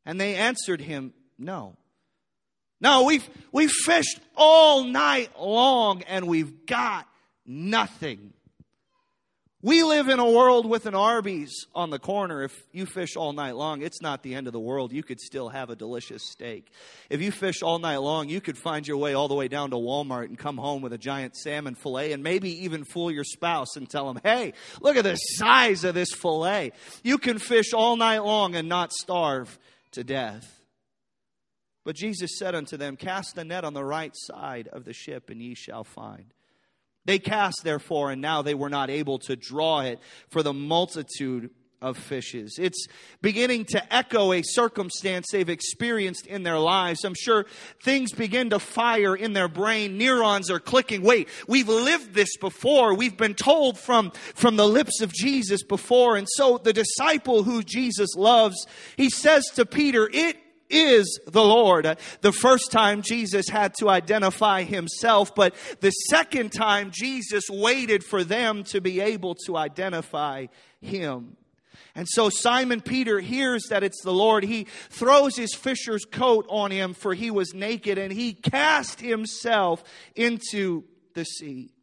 And 0.06 0.20
they 0.20 0.36
answered 0.36 0.82
him, 0.82 1.14
No. 1.40 1.78
No, 2.82 3.04
we've, 3.04 3.28
we've 3.54 3.72
fished 3.72 4.20
all 4.36 4.84
night 4.84 5.32
long 5.40 6.04
and 6.04 6.28
we've 6.28 6.66
got 6.66 7.08
nothing. 7.46 8.34
We 9.66 9.82
live 9.82 10.10
in 10.10 10.20
a 10.20 10.30
world 10.30 10.70
with 10.70 10.86
an 10.86 10.94
Arby's 10.94 11.66
on 11.74 11.90
the 11.90 11.98
corner. 11.98 12.44
If 12.44 12.54
you 12.72 12.86
fish 12.86 13.16
all 13.16 13.34
night 13.34 13.56
long, 13.56 13.82
it's 13.82 14.00
not 14.00 14.22
the 14.22 14.36
end 14.36 14.46
of 14.46 14.54
the 14.54 14.60
world. 14.60 14.94
You 14.94 15.02
could 15.02 15.20
still 15.20 15.50
have 15.50 15.72
a 15.72 15.76
delicious 15.76 16.22
steak. 16.30 16.72
If 17.10 17.20
you 17.20 17.32
fish 17.32 17.64
all 17.64 17.80
night 17.80 17.98
long, 17.98 18.30
you 18.30 18.42
could 18.42 18.60
find 18.60 18.88
your 18.88 18.98
way 18.98 19.16
all 19.16 19.28
the 19.28 19.34
way 19.34 19.48
down 19.48 19.72
to 19.72 19.76
Walmart 19.78 20.26
and 20.26 20.38
come 20.38 20.58
home 20.58 20.84
with 20.84 20.94
a 20.94 21.00
giant 21.00 21.36
salmon 21.36 21.74
fillet 21.74 22.12
and 22.12 22.22
maybe 22.22 22.66
even 22.66 22.84
fool 22.84 23.10
your 23.10 23.24
spouse 23.24 23.76
and 23.76 23.90
tell 23.90 24.06
them, 24.06 24.22
hey, 24.24 24.54
look 24.82 24.98
at 24.98 25.04
the 25.04 25.16
size 25.16 25.84
of 25.84 25.96
this 25.96 26.14
fillet. 26.14 26.72
You 27.02 27.18
can 27.18 27.40
fish 27.40 27.74
all 27.74 27.98
night 27.98 28.20
long 28.20 28.54
and 28.54 28.70
not 28.70 28.94
starve 28.94 29.58
to 29.94 30.04
death. 30.04 30.62
But 31.84 31.96
Jesus 31.96 32.38
said 32.38 32.54
unto 32.54 32.78
them, 32.78 32.98
Cast 32.98 33.34
the 33.34 33.44
net 33.44 33.66
on 33.66 33.74
the 33.74 33.84
right 33.84 34.14
side 34.14 34.68
of 34.68 34.86
the 34.86 34.94
ship, 34.94 35.32
and 35.32 35.42
ye 35.42 35.56
shall 35.56 35.84
find. 35.84 36.35
They 37.06 37.20
cast, 37.20 37.62
therefore, 37.64 38.12
and 38.12 38.22
now 38.22 38.42
they 38.42 38.56
were 38.56 38.70
not 38.70 38.90
able 38.90 39.20
to 39.20 39.36
draw 39.36 39.82
it 39.82 40.00
for 40.30 40.44
the 40.44 40.54
multitude 40.54 41.52
of 41.82 41.98
fishes. 41.98 42.58
It's 42.60 42.88
beginning 43.22 43.66
to 43.66 43.94
echo 43.94 44.34
a 44.34 44.42
circumstance 44.44 45.28
they've 45.32 45.48
experienced 45.48 46.26
in 46.26 46.42
their 46.42 46.58
lives. 46.58 47.04
I'm 47.04 47.14
sure 47.14 47.46
things 47.84 48.12
begin 48.12 48.50
to 48.50 48.60
fire 48.60 49.16
in 49.16 49.34
their 49.34 49.48
brain. 49.48 49.98
Neurons 49.98 50.50
are 50.50 50.60
clicking. 50.60 51.04
Wait, 51.04 51.30
we've 51.48 51.70
lived 51.70 52.16
this 52.16 52.38
before. 52.38 52.96
We've 52.96 53.18
been 53.18 53.36
told 53.36 53.78
from, 53.78 54.12
from 54.34 54.56
the 54.56 54.68
lips 54.68 55.02
of 55.02 55.14
Jesus 55.14 55.62
before. 55.64 56.16
And 56.16 56.28
so 56.28 56.58
the 56.58 56.74
disciple 56.74 57.44
who 57.44 57.62
Jesus 57.62 58.16
loves, 58.16 58.66
he 58.98 59.12
says 59.12 59.46
to 59.56 59.66
Peter, 59.66 60.10
it 60.12 60.38
is 60.70 61.20
the 61.28 61.44
Lord. 61.44 61.98
The 62.22 62.32
first 62.32 62.72
time 62.72 63.02
Jesus 63.02 63.48
had 63.50 63.74
to 63.80 63.90
identify 63.90 64.64
himself, 64.64 65.36
but 65.36 65.56
the 65.82 65.92
second 65.92 66.52
time 66.52 66.92
Jesus 66.94 67.46
waited 67.50 68.04
for 68.04 68.24
them 68.24 68.64
to 68.66 68.82
be 68.82 69.00
able 69.00 69.36
to 69.46 69.58
identify 69.58 70.48
him. 70.82 71.38
And 71.94 72.08
so 72.10 72.30
Simon 72.30 72.82
Peter 72.82 73.20
hears 73.20 73.68
that 73.70 73.84
it's 73.84 74.02
the 74.04 74.12
Lord. 74.12 74.44
He 74.44 74.68
throws 74.90 75.38
his 75.38 75.54
fisher's 75.56 76.04
coat 76.04 76.46
on 76.50 76.72
him, 76.72 76.94
for 76.94 77.14
he 77.14 77.32
was 77.32 77.54
naked, 77.54 77.98
and 77.98 78.12
he 78.12 78.34
cast 78.34 79.00
himself 79.00 79.84
into 80.16 80.84
the 81.14 81.24
sea 81.24 81.75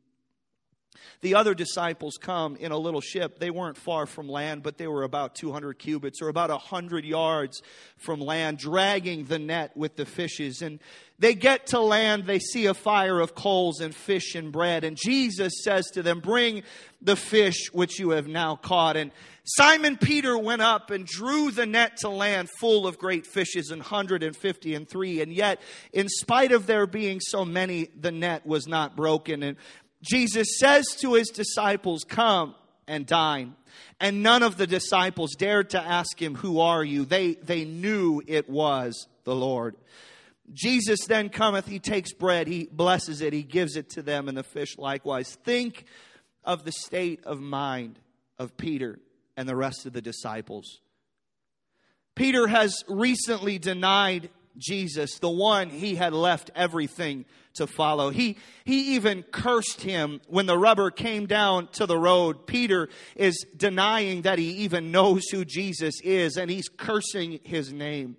the 1.21 1.35
other 1.35 1.55
disciples 1.55 2.19
come 2.21 2.57
in 2.57 2.73
a 2.73 2.79
little 2.79 3.01
ship. 3.01 3.39
They 3.39 3.51
weren't 3.51 3.77
far 3.77 4.07
from 4.07 4.29
land, 4.29 4.63
but 4.63 4.79
they 4.79 4.87
were 4.87 5.05
about 5.05 5.35
200 5.35 5.79
cubits 5.79 6.21
or 6.21 6.29
about 6.29 6.51
100 6.51 7.05
yards 7.05 7.63
from 7.97 8.21
land, 8.21 8.59
dragging 8.59 9.25
the 9.25 9.39
net 9.39 9.77
with 9.77 9.97
the 9.97 10.05
fishes. 10.05 10.63
And 10.63 10.81
they 11.19 11.35
get 11.35 11.69
to 11.69 11.81
land, 11.81 12.25
they 12.25 12.41
see 12.41 12.67
a 12.67 12.75
fire 12.75 13.21
of 13.21 13.35
coals 13.35 13.81
and 13.81 13.95
fish 13.95 14.35
and 14.35 14.51
bread. 14.51 14.83
And 14.83 14.97
Jesus 14.97 15.63
says 15.63 15.87
to 15.93 16.03
them, 16.03 16.19
Bring 16.19 16.65
the 17.01 17.17
fish 17.17 17.71
which 17.73 17.99
you 17.99 18.11
have 18.11 18.27
now 18.27 18.57
caught. 18.57 18.97
And 18.97 19.13
Simon 19.45 19.97
Peter 19.97 20.39
went 20.39 20.63
up 20.63 20.91
and 20.91 21.05
drew 21.05 21.51
the 21.51 21.67
net 21.67 21.97
to 21.99 22.09
land 22.09 22.49
full 22.61 22.87
of 22.87 22.99
great 22.99 23.27
fishes, 23.27 23.71
and 23.71 23.81
150 23.81 24.75
and 24.75 24.89
three. 24.89 25.21
And 25.21 25.33
yet, 25.33 25.61
in 25.93 26.09
spite 26.09 26.53
of 26.53 26.67
there 26.67 26.87
being 26.87 27.19
so 27.21 27.45
many, 27.45 27.89
the 27.99 28.13
net 28.13 28.47
was 28.47 28.69
not 28.69 28.97
broken. 28.97 29.43
And 29.43 29.57
Jesus 30.03 30.59
says 30.59 30.87
to 31.01 31.15
his 31.15 31.29
disciples, 31.29 32.05
Come 32.05 32.55
and 32.87 33.07
dine. 33.07 33.55
And 34.01 34.23
none 34.23 34.43
of 34.43 34.57
the 34.57 34.67
disciples 34.67 35.35
dared 35.37 35.71
to 35.71 35.81
ask 35.81 36.21
him, 36.21 36.35
Who 36.35 36.61
are 36.61 36.85
you? 36.85 37.05
They, 37.05 37.35
they 37.35 37.65
knew 37.65 38.23
it 38.27 38.49
was 38.49 39.07
the 39.25 39.35
Lord. 39.35 39.77
Jesus 40.53 41.07
then 41.07 41.29
cometh, 41.29 41.67
he 41.67 41.79
takes 41.79 42.13
bread, 42.13 42.47
he 42.47 42.69
blesses 42.71 43.21
it, 43.21 43.33
he 43.33 43.43
gives 43.43 43.77
it 43.77 43.91
to 43.91 44.03
them, 44.03 44.29
and 44.29 44.37
the 44.37 44.43
fish 44.43 44.77
likewise. 44.77 45.37
Think 45.45 45.85
of 46.45 46.65
the 46.65 46.73
state 46.73 47.25
of 47.25 47.41
mind 47.41 47.99
of 48.39 48.57
Peter 48.57 48.99
and 49.37 49.49
the 49.49 49.57
rest 49.57 49.87
of 49.87 49.93
the 49.93 50.03
disciples. 50.03 50.81
Peter 52.15 52.47
has 52.47 52.85
recently 52.89 53.59
denied 53.59 54.29
Jesus, 54.57 55.19
the 55.19 55.31
one 55.31 55.71
he 55.71 55.95
had 55.95 56.13
left 56.13 56.51
everything 56.55 57.25
to 57.55 57.67
follow. 57.67 58.11
He, 58.11 58.39
he 58.65 58.95
even 58.95 59.23
cursed 59.23 59.83
him 59.83 60.21
when 60.29 60.47
the 60.47 60.57
rubber 60.57 60.91
came 60.91 61.27
down 61.27 61.69
to 61.73 61.87
the 61.87 61.99
road. 61.99 62.47
Peter 62.47 62.89
is 63.17 63.45
denying 63.57 64.23
that 64.23 64.39
he 64.39 64.51
even 64.59 64.91
knows 64.91 65.25
who 65.31 65.45
Jesus 65.45 66.01
is 66.03 66.37
and 66.37 66.51
he's 66.51 66.69
cursing 66.69 67.41
his 67.43 67.73
name. 67.73 68.17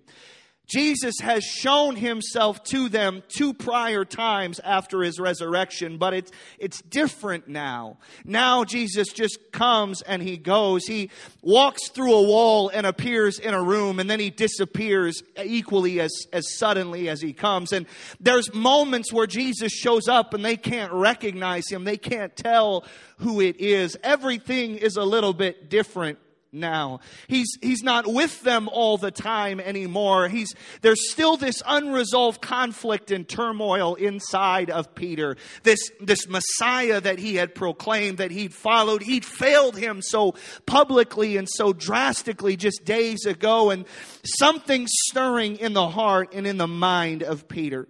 Jesus 0.66 1.16
has 1.20 1.44
shown 1.44 1.94
himself 1.94 2.64
to 2.64 2.88
them 2.88 3.22
two 3.28 3.52
prior 3.52 4.04
times 4.04 4.60
after 4.60 5.02
his 5.02 5.20
resurrection, 5.20 5.98
but 5.98 6.14
it's, 6.14 6.30
it's 6.58 6.80
different 6.82 7.48
now. 7.48 7.98
Now 8.24 8.64
Jesus 8.64 9.08
just 9.08 9.52
comes 9.52 10.00
and 10.02 10.22
he 10.22 10.38
goes. 10.38 10.86
He 10.86 11.10
walks 11.42 11.90
through 11.90 12.14
a 12.14 12.22
wall 12.22 12.70
and 12.70 12.86
appears 12.86 13.38
in 13.38 13.52
a 13.52 13.62
room 13.62 14.00
and 14.00 14.08
then 14.08 14.20
he 14.20 14.30
disappears 14.30 15.22
equally 15.42 16.00
as, 16.00 16.12
as 16.32 16.56
suddenly 16.56 17.10
as 17.10 17.20
he 17.20 17.34
comes. 17.34 17.72
And 17.72 17.86
there's 18.18 18.52
moments 18.54 19.12
where 19.12 19.26
Jesus 19.26 19.72
shows 19.72 20.08
up 20.08 20.32
and 20.32 20.42
they 20.42 20.56
can't 20.56 20.92
recognize 20.92 21.68
him. 21.68 21.84
They 21.84 21.98
can't 21.98 22.34
tell 22.34 22.86
who 23.18 23.42
it 23.42 23.60
is. 23.60 23.98
Everything 24.02 24.76
is 24.76 24.96
a 24.96 25.04
little 25.04 25.34
bit 25.34 25.68
different 25.68 26.18
now. 26.54 27.00
He's, 27.26 27.48
he's 27.60 27.82
not 27.82 28.06
with 28.06 28.42
them 28.42 28.68
all 28.68 28.96
the 28.96 29.10
time 29.10 29.60
anymore. 29.60 30.28
He's, 30.28 30.54
there's 30.80 31.10
still 31.10 31.36
this 31.36 31.62
unresolved 31.66 32.40
conflict 32.40 33.10
and 33.10 33.28
turmoil 33.28 33.94
inside 33.96 34.70
of 34.70 34.94
Peter. 34.94 35.36
This, 35.62 35.90
this 36.00 36.28
Messiah 36.28 37.00
that 37.00 37.18
he 37.18 37.36
had 37.36 37.54
proclaimed, 37.54 38.18
that 38.18 38.30
he'd 38.30 38.54
followed, 38.54 39.02
he'd 39.02 39.24
failed 39.24 39.76
him 39.76 40.00
so 40.02 40.34
publicly 40.66 41.36
and 41.36 41.48
so 41.48 41.72
drastically 41.72 42.56
just 42.56 42.84
days 42.84 43.26
ago. 43.26 43.70
And 43.70 43.84
something 44.24 44.86
stirring 44.86 45.56
in 45.56 45.72
the 45.72 45.88
heart 45.88 46.34
and 46.34 46.46
in 46.46 46.56
the 46.56 46.68
mind 46.68 47.22
of 47.22 47.48
Peter. 47.48 47.88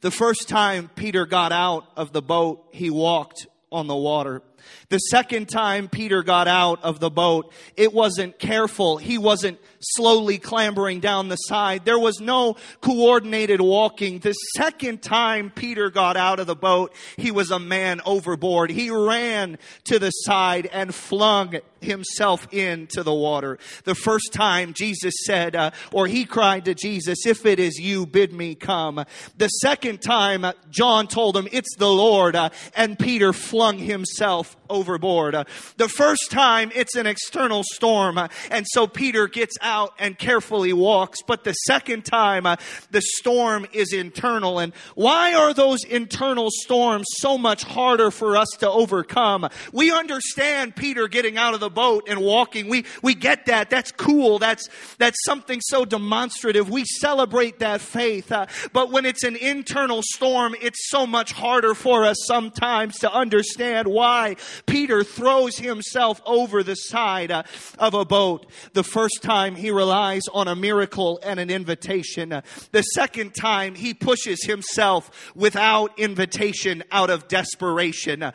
The 0.00 0.10
first 0.10 0.48
time 0.48 0.90
Peter 0.94 1.26
got 1.26 1.52
out 1.52 1.86
of 1.96 2.12
the 2.12 2.22
boat, 2.22 2.68
he 2.72 2.90
walked 2.90 3.46
on 3.72 3.86
the 3.86 3.96
water. 3.96 4.42
The 4.88 4.98
second 4.98 5.48
time 5.48 5.88
Peter 5.88 6.22
got 6.22 6.48
out 6.48 6.82
of 6.82 7.00
the 7.00 7.10
boat, 7.10 7.52
it 7.76 7.92
wasn't 7.92 8.38
careful. 8.38 8.98
He 8.98 9.18
wasn't 9.18 9.58
slowly 9.80 10.38
clambering 10.38 11.00
down 11.00 11.28
the 11.28 11.36
side. 11.36 11.84
There 11.84 11.98
was 11.98 12.20
no 12.20 12.56
coordinated 12.80 13.60
walking. 13.60 14.20
The 14.20 14.32
second 14.54 15.02
time 15.02 15.50
Peter 15.50 15.90
got 15.90 16.16
out 16.16 16.40
of 16.40 16.46
the 16.46 16.56
boat, 16.56 16.94
he 17.16 17.30
was 17.30 17.50
a 17.50 17.58
man 17.58 18.00
overboard. 18.06 18.70
He 18.70 18.90
ran 18.90 19.58
to 19.84 19.98
the 19.98 20.10
side 20.10 20.68
and 20.72 20.94
flung 20.94 21.56
himself 21.80 22.48
into 22.52 23.02
the 23.02 23.14
water. 23.14 23.58
The 23.84 23.94
first 23.94 24.32
time 24.32 24.72
Jesus 24.72 25.14
said, 25.24 25.54
uh, 25.54 25.70
or 25.92 26.06
he 26.06 26.24
cried 26.24 26.64
to 26.64 26.74
Jesus, 26.74 27.26
if 27.26 27.44
it 27.44 27.58
is 27.58 27.78
you, 27.78 28.06
bid 28.06 28.32
me 28.32 28.54
come. 28.54 29.04
The 29.36 29.48
second 29.48 30.00
time 30.00 30.46
John 30.70 31.06
told 31.06 31.36
him, 31.36 31.48
it's 31.52 31.76
the 31.76 31.90
Lord, 31.90 32.34
uh, 32.34 32.50
and 32.74 32.98
Peter 32.98 33.32
flung 33.32 33.78
himself 33.78 33.96
himself 33.96 34.55
overboard. 34.68 35.34
Uh, 35.34 35.44
the 35.76 35.88
first 35.88 36.30
time 36.30 36.70
it's 36.74 36.96
an 36.96 37.06
external 37.06 37.62
storm, 37.74 38.18
uh, 38.18 38.28
and 38.50 38.66
so 38.68 38.86
Peter 38.86 39.28
gets 39.28 39.56
out 39.60 39.92
and 39.98 40.18
carefully 40.18 40.72
walks. 40.72 41.22
But 41.22 41.44
the 41.44 41.52
second 41.52 42.04
time, 42.04 42.46
uh, 42.46 42.56
the 42.90 43.02
storm 43.02 43.66
is 43.72 43.92
internal. 43.92 44.58
And 44.58 44.72
why 44.94 45.34
are 45.34 45.54
those 45.54 45.84
internal 45.84 46.48
storms 46.50 47.06
so 47.18 47.38
much 47.38 47.64
harder 47.64 48.10
for 48.10 48.36
us 48.36 48.48
to 48.60 48.70
overcome? 48.70 49.48
We 49.72 49.90
understand 49.90 50.76
Peter 50.76 51.08
getting 51.08 51.36
out 51.36 51.54
of 51.54 51.60
the 51.60 51.70
boat 51.70 52.08
and 52.08 52.20
walking. 52.20 52.68
We, 52.68 52.84
we 53.02 53.14
get 53.14 53.46
that. 53.46 53.70
That's 53.70 53.92
cool. 53.92 54.38
That's, 54.38 54.68
that's 54.98 55.18
something 55.24 55.60
so 55.62 55.84
demonstrative. 55.84 56.70
We 56.70 56.84
celebrate 56.84 57.60
that 57.60 57.80
faith. 57.80 58.32
Uh, 58.32 58.46
but 58.72 58.90
when 58.90 59.04
it's 59.04 59.24
an 59.24 59.36
internal 59.36 60.02
storm, 60.02 60.54
it's 60.60 60.88
so 60.88 61.06
much 61.06 61.32
harder 61.32 61.74
for 61.74 62.04
us 62.04 62.16
sometimes 62.26 62.98
to 62.98 63.12
understand 63.12 63.88
why 63.88 64.36
Peter 64.66 65.04
throws 65.04 65.58
himself 65.58 66.20
over 66.24 66.62
the 66.62 66.74
side 66.74 67.30
uh, 67.30 67.42
of 67.78 67.94
a 67.94 68.04
boat. 68.04 68.46
The 68.72 68.84
first 68.84 69.22
time 69.22 69.54
he 69.54 69.70
relies 69.70 70.22
on 70.32 70.48
a 70.48 70.56
miracle 70.56 71.18
and 71.22 71.40
an 71.40 71.50
invitation. 71.50 72.30
The 72.72 72.82
second 72.82 73.34
time 73.34 73.74
he 73.74 73.94
pushes 73.94 74.44
himself 74.44 75.32
without 75.34 75.98
invitation 75.98 76.84
out 76.90 77.10
of 77.10 77.28
desperation. 77.28 78.32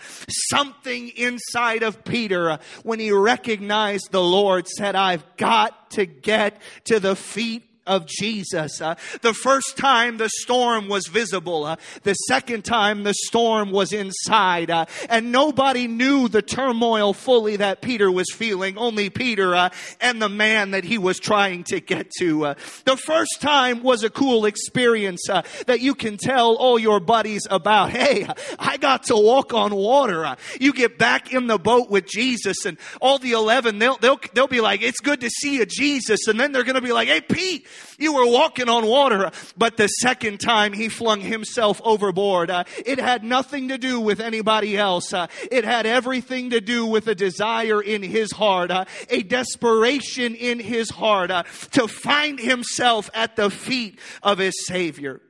Something 0.50 1.10
inside 1.10 1.84
of 1.84 2.04
Peter, 2.04 2.52
uh, 2.52 2.58
when 2.84 3.00
he 3.00 3.12
recognized 3.12 4.12
the 4.12 4.22
Lord, 4.22 4.68
said, 4.68 4.96
I've 4.96 5.26
got 5.38 5.92
to 5.92 6.06
get 6.06 6.62
to 6.86 7.00
the 7.00 7.16
feet 7.16 7.71
of 7.88 8.06
Jesus. 8.06 8.82
Uh, 8.82 8.96
the 9.22 9.34
first 9.34 9.78
time 9.78 10.18
the 10.18 10.30
storm 10.30 10.88
was 10.88 11.08
visible. 11.08 11.66
Uh, 11.66 11.76
the 12.04 12.14
second 12.14 12.64
time 12.64 13.04
the 13.04 13.14
storm 13.26 13.72
was 13.72 13.92
inside. 13.92 14.70
Uh, 14.70 14.86
and 15.10 15.32
nobody 15.32 15.88
knew 15.88 16.28
the 16.28 16.42
turmoil 16.42 17.14
fully 17.14 17.56
that 17.58 17.82
Peter 17.82 18.12
was 18.12 18.32
feeling. 18.32 18.78
Only 18.78 19.10
Peter 19.10 19.56
uh, 19.56 19.70
and 20.00 20.22
the 20.22 20.30
man 20.30 20.72
that 20.72 20.84
he 20.84 20.98
was 20.98 21.20
trying 21.20 21.64
to 21.66 21.80
get 21.80 22.12
to. 22.20 22.46
Uh, 22.46 22.54
the 22.86 22.98
first 22.98 23.42
time 23.42 23.82
was 23.82 24.04
a 24.04 24.10
cool 24.10 24.46
experience 24.46 25.30
uh, 25.30 25.42
that 25.66 25.82
you 25.82 25.96
can 25.96 26.18
tell 26.18 26.56
all 26.56 26.78
your 26.78 27.00
buddies 27.00 27.48
about. 27.50 27.92
Hey, 27.92 28.28
I 28.60 28.78
got 28.78 29.04
to 29.04 29.16
walk 29.16 29.54
on 29.54 29.76
water. 29.76 30.38
you 30.60 30.74
get 30.74 30.98
back 30.98 31.34
in 31.34 31.48
the 31.48 31.58
boat 31.58 31.90
with 31.90 32.08
Jesus 32.08 32.66
and 32.66 32.78
all 33.02 33.18
the 33.18 33.32
11, 33.32 33.80
they'll, 33.80 33.98
they'll, 33.98 34.20
they'll 34.34 34.48
be 34.48 34.62
like, 34.62 34.82
it's 34.82 35.00
good 35.00 35.22
to 35.22 35.30
see 35.30 35.58
you, 35.58 35.66
Jesus. 35.66 36.28
And 36.28 36.40
then 36.40 36.52
they're 36.52 36.64
going 36.64 36.76
to 36.76 36.82
be 36.82 36.94
like, 36.94 37.08
hey, 37.08 37.22
Pete, 37.22 37.68
you 37.98 38.14
were 38.14 38.26
walking 38.26 38.70
on 38.70 38.86
water. 38.86 39.32
But 39.58 39.78
the 39.78 39.88
second 39.88 40.40
time 40.40 40.74
he 40.74 40.90
flung 40.90 41.22
himself 41.22 41.82
overboard, 41.84 42.50
uh, 42.50 42.64
it 42.86 43.00
had 43.00 43.24
nothing 43.24 43.70
to 43.70 43.78
do 43.78 44.00
with 44.00 44.20
anybody 44.20 44.78
else. 44.78 45.14
Uh, 45.14 45.28
it 45.52 45.66
had 45.66 45.86
everything 45.86 46.52
to 46.52 46.62
do 46.62 46.86
with 46.86 47.08
a 47.08 47.16
desire 47.16 47.82
in 47.82 48.04
his 48.04 48.32
heart, 48.32 48.72
uh, 48.72 48.86
a 49.10 49.24
desperation 49.24 50.36
in 50.36 50.60
his 50.60 50.90
heart 50.90 51.32
uh, 51.32 51.44
to 51.72 51.88
find 51.88 52.40
himself 52.40 53.10
at 53.14 53.36
the 53.36 53.50
feet 53.50 54.00
of 54.24 54.38
his 54.38 54.66
Savior. 54.66 55.22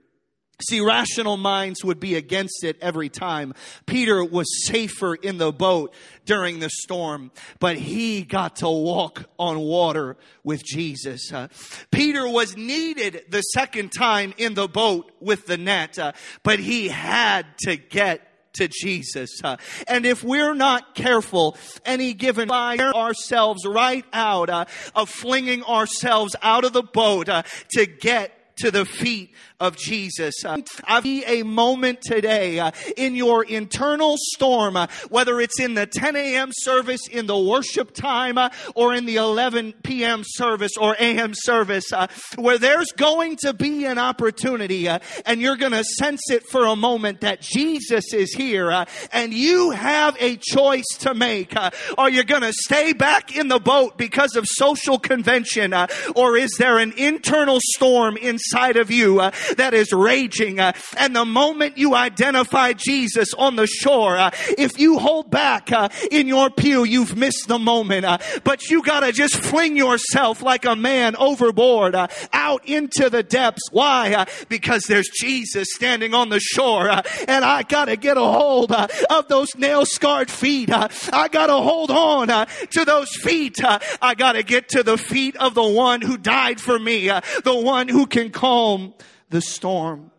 See, 0.68 0.82
rational 0.82 1.38
minds 1.38 1.84
would 1.84 2.00
be 2.00 2.16
against 2.16 2.64
it 2.64 2.78
every 2.82 3.10
time. 3.10 3.54
Peter 3.86 4.24
was 4.24 4.48
safer 4.66 5.16
in 5.16 5.38
the 5.38 5.52
boat 5.52 5.94
during 6.26 6.60
the 6.60 6.70
storm, 6.70 7.32
but 7.60 7.78
he 7.78 8.24
got 8.24 8.58
to 8.58 8.70
walk 8.70 9.26
on 9.40 9.60
water 9.60 10.18
with 10.44 10.64
Jesus. 10.64 11.32
Uh, 11.32 11.48
Peter 11.92 12.28
was 12.28 12.56
needed 12.56 13.26
the 13.30 13.42
second 13.42 13.92
time 13.92 14.34
in 14.38 14.54
the 14.54 14.68
boat 14.68 15.12
with 15.20 15.46
the 15.48 15.58
net, 15.58 15.98
uh, 15.98 16.12
but 16.44 16.60
he 16.60 16.88
had 16.88 17.46
to 17.60 17.76
get 17.76 18.28
to 18.54 18.68
Jesus. 18.68 19.30
Uh, 19.44 19.58
and 19.88 20.06
if 20.06 20.24
we're 20.24 20.54
not 20.54 20.96
careful, 20.96 21.58
any 21.86 22.14
given 22.14 22.48
by 22.48 22.78
ourselves 22.78 23.66
right 23.66 24.06
out 24.14 24.50
uh, 24.50 24.66
of 24.96 25.10
flinging 25.10 25.64
ourselves 25.64 26.36
out 26.42 26.66
of 26.66 26.74
the 26.74 26.84
boat 26.84 27.30
uh, 27.30 27.44
to 27.72 27.86
get 27.86 28.41
to 28.62 28.70
the 28.70 28.86
feet 28.86 29.32
of 29.60 29.76
Jesus. 29.76 30.46
Uh, 30.46 30.58
I 30.86 31.02
see 31.02 31.24
a 31.26 31.44
moment 31.44 32.02
today 32.02 32.60
uh, 32.60 32.72
in 32.96 33.16
your 33.16 33.44
internal 33.44 34.16
storm, 34.18 34.76
uh, 34.76 34.88
whether 35.10 35.40
it's 35.40 35.60
in 35.60 35.74
the 35.74 35.88
10 35.88 36.16
a.m. 36.16 36.50
service, 36.52 37.08
in 37.08 37.26
the 37.26 37.38
worship 37.38 37.92
time, 37.92 38.38
or 38.76 38.94
in 38.94 39.06
the 39.06 39.16
11 39.16 39.74
p.m. 39.84 40.22
service 40.24 40.72
or 40.80 40.96
a.m. 41.00 41.34
service, 41.34 41.92
where 42.36 42.60
there's 42.60 42.92
going 42.92 43.38
to 43.38 43.54
be 43.54 43.86
an 43.86 43.98
opportunity 43.98 44.88
and 44.88 45.42
you're 45.42 45.58
going 45.58 45.72
to 45.72 45.84
sense 45.84 46.22
it 46.30 46.44
for 46.44 46.66
a 46.66 46.76
moment 46.76 47.22
that 47.22 47.42
Jesus 47.42 48.14
is 48.14 48.34
here 48.34 48.86
and 49.12 49.34
you 49.34 49.72
have 49.72 50.16
a 50.20 50.38
choice 50.38 50.88
to 51.00 51.14
make. 51.14 51.56
are 51.98 52.10
you 52.10 52.24
going 52.24 52.42
to 52.42 52.54
stay 52.54 52.94
back 52.94 53.36
in 53.36 53.48
the 53.48 53.60
boat 53.60 53.98
because 53.98 54.36
of 54.36 54.46
social 54.48 55.00
convention 55.00 55.74
or 56.16 56.38
is 56.38 56.52
there 56.58 56.78
an 56.78 56.94
internal 56.98 57.60
storm 57.76 58.18
inside 58.18 58.51
of 58.54 58.92
you 58.92 59.18
that 59.58 59.74
is 59.74 59.92
raging. 59.92 60.60
Uh, 60.60 60.74
and 60.98 61.16
the 61.16 61.26
moment 61.26 61.78
you 61.78 61.96
identify 61.96 62.74
Jesus 62.74 63.34
on 63.34 63.56
the 63.56 63.68
shore, 63.68 64.18
uh, 64.18 64.32
if 64.58 64.80
you 64.80 65.00
hold 65.00 65.30
back 65.30 65.72
uh, 65.72 65.90
in 66.12 66.28
your 66.28 66.50
pew, 66.50 66.84
you've 66.84 67.16
missed 67.16 67.48
the 67.48 67.60
moment. 67.60 68.06
Uh, 68.06 68.18
but 68.44 68.70
you 68.70 68.84
gotta 68.84 69.12
just 69.12 69.36
fling 69.36 69.78
yourself 69.78 70.42
like 70.42 70.66
a 70.66 70.76
man 70.76 71.16
overboard 71.16 71.96
uh, 71.96 72.08
out 72.34 72.68
into 72.68 73.10
the 73.10 73.24
depths. 73.24 73.72
Why? 73.72 74.14
Uh, 74.14 74.26
because 74.50 74.84
there's 74.84 75.10
Jesus 75.10 75.70
standing 75.74 76.14
on 76.14 76.30
the 76.30 76.40
shore 76.40 76.90
and 76.90 77.46
I 77.46 77.64
gotta 77.64 77.96
get 77.96 78.18
a 78.18 78.22
hold 78.22 78.72
of 78.72 79.28
those 79.28 79.56
nail 79.56 79.86
scarred 79.86 80.30
feet. 80.30 80.70
I 80.72 81.28
gotta 81.32 81.54
hold 81.54 81.92
on 81.92 82.28
to 82.28 82.86
those 82.86 83.10
feet. 83.16 83.60
I 84.02 84.16
gotta 84.16 84.44
get 84.44 84.70
to 84.70 84.84
the 84.84 84.98
feet 84.98 85.36
of 85.38 85.54
the 85.54 85.64
one 85.64 86.02
who 86.02 86.18
died 86.18 86.60
for 86.60 86.78
me, 86.78 87.08
the 87.08 87.56
one 87.56 87.88
who 87.88 88.06
can 88.06 88.30
calm 88.42 88.92
the 89.30 89.40
storm. 89.40 90.10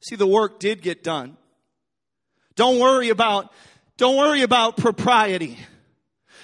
See, 0.00 0.16
the 0.16 0.26
work 0.26 0.58
did 0.58 0.82
get 0.82 1.04
done. 1.04 1.36
Don't 2.56 2.80
worry 2.80 3.10
about, 3.10 3.52
don't 3.96 4.16
worry 4.16 4.42
about 4.42 4.76
propriety. 4.76 5.56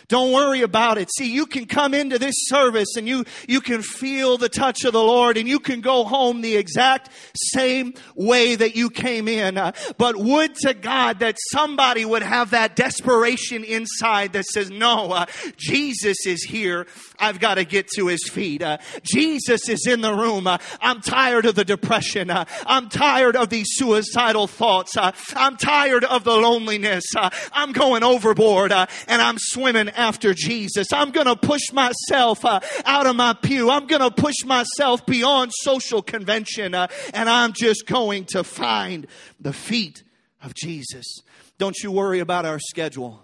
Don't 0.08 0.32
worry 0.32 0.60
about 0.60 0.98
it. 0.98 1.08
See, 1.16 1.32
you 1.32 1.46
can 1.46 1.64
come 1.64 1.94
into 1.94 2.18
this 2.18 2.34
service 2.36 2.96
and 2.98 3.08
you, 3.08 3.24
you 3.48 3.62
can 3.62 3.80
feel 3.80 4.36
the 4.36 4.50
touch 4.50 4.84
of 4.84 4.92
the 4.92 5.02
Lord 5.02 5.38
and 5.38 5.48
you 5.48 5.58
can 5.58 5.80
go 5.80 6.04
home 6.04 6.42
the 6.42 6.56
exact 6.56 7.08
same 7.34 7.94
way 8.14 8.54
that 8.54 8.76
you 8.76 8.90
came 8.90 9.26
in. 9.26 9.56
Uh, 9.56 9.72
but 9.96 10.16
would 10.16 10.54
to 10.56 10.74
God 10.74 11.20
that 11.20 11.38
somebody 11.50 12.04
would 12.04 12.22
have 12.22 12.50
that 12.50 12.76
desperation 12.76 13.64
inside 13.64 14.34
that 14.34 14.44
says, 14.44 14.70
no, 14.70 15.12
uh, 15.12 15.26
Jesus 15.56 16.26
is 16.26 16.44
here. 16.44 16.86
I've 17.22 17.38
got 17.38 17.54
to 17.54 17.64
get 17.64 17.86
to 17.96 18.08
his 18.08 18.28
feet. 18.28 18.62
Uh, 18.62 18.78
Jesus 19.04 19.68
is 19.68 19.86
in 19.86 20.00
the 20.00 20.12
room. 20.12 20.48
Uh, 20.48 20.58
I'm 20.80 21.00
tired 21.00 21.46
of 21.46 21.54
the 21.54 21.64
depression. 21.64 22.30
Uh, 22.30 22.46
I'm 22.66 22.88
tired 22.88 23.36
of 23.36 23.48
these 23.48 23.68
suicidal 23.70 24.48
thoughts. 24.48 24.96
Uh, 24.96 25.12
I'm 25.36 25.56
tired 25.56 26.04
of 26.04 26.24
the 26.24 26.36
loneliness. 26.36 27.04
I'm 27.52 27.72
going 27.72 28.02
overboard 28.02 28.72
and 28.72 29.22
I'm 29.22 29.36
swimming 29.38 29.88
after 29.90 30.34
Jesus. 30.34 30.92
I'm 30.92 31.12
going 31.12 31.28
to 31.28 31.36
push 31.36 31.72
myself 31.72 32.44
uh, 32.44 32.58
out 32.84 33.06
of 33.06 33.14
my 33.14 33.34
pew. 33.34 33.70
I'm 33.70 33.86
going 33.86 34.02
to 34.02 34.10
push 34.10 34.44
myself 34.44 35.06
beyond 35.06 35.52
social 35.54 36.02
convention 36.02 36.74
uh, 36.74 36.88
and 37.14 37.30
I'm 37.30 37.52
just 37.52 37.86
going 37.86 38.24
to 38.26 38.42
find 38.42 39.06
the 39.40 39.52
feet 39.52 40.02
of 40.42 40.54
Jesus. 40.54 41.20
Don't 41.58 41.76
you 41.84 41.92
worry 41.92 42.18
about 42.18 42.46
our 42.46 42.58
schedule. 42.58 43.22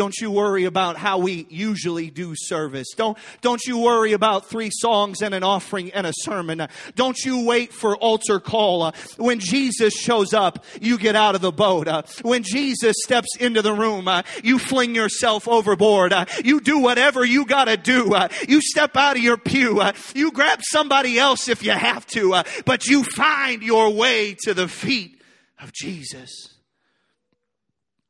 Don't 0.00 0.16
you 0.18 0.30
worry 0.30 0.64
about 0.64 0.96
how 0.96 1.18
we 1.18 1.46
usually 1.50 2.08
do 2.08 2.32
service. 2.34 2.86
Don't, 2.96 3.18
don't 3.42 3.60
you 3.66 3.76
worry 3.76 4.14
about 4.14 4.48
three 4.48 4.70
songs 4.72 5.20
and 5.20 5.34
an 5.34 5.42
offering 5.44 5.92
and 5.92 6.06
a 6.06 6.12
sermon. 6.22 6.68
Don't 6.94 7.18
you 7.18 7.44
wait 7.44 7.70
for 7.70 7.98
altar 7.98 8.40
call. 8.40 8.94
When 9.18 9.40
Jesus 9.40 9.92
shows 9.92 10.32
up, 10.32 10.64
you 10.80 10.96
get 10.96 11.16
out 11.16 11.34
of 11.34 11.42
the 11.42 11.52
boat. 11.52 11.86
When 12.22 12.42
Jesus 12.42 12.96
steps 13.04 13.28
into 13.38 13.60
the 13.60 13.74
room, 13.74 14.08
you 14.42 14.58
fling 14.58 14.94
yourself 14.94 15.46
overboard. 15.46 16.14
You 16.42 16.62
do 16.62 16.78
whatever 16.78 17.22
you 17.22 17.44
gotta 17.44 17.76
do. 17.76 18.16
You 18.48 18.62
step 18.62 18.96
out 18.96 19.18
of 19.18 19.22
your 19.22 19.36
pew. 19.36 19.82
You 20.14 20.32
grab 20.32 20.60
somebody 20.62 21.18
else 21.18 21.46
if 21.46 21.62
you 21.62 21.72
have 21.72 22.06
to, 22.06 22.42
but 22.64 22.86
you 22.86 23.04
find 23.04 23.62
your 23.62 23.92
way 23.92 24.34
to 24.44 24.54
the 24.54 24.66
feet 24.66 25.20
of 25.60 25.74
Jesus. 25.74 26.58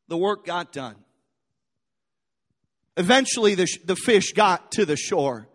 The 0.06 0.16
work 0.16 0.46
got 0.46 0.70
done. 0.70 0.94
Eventually, 3.00 3.54
the, 3.54 3.66
the 3.86 3.96
fish 3.96 4.34
got 4.34 4.72
to 4.72 4.84
the 4.84 4.94
shore. 4.94 5.48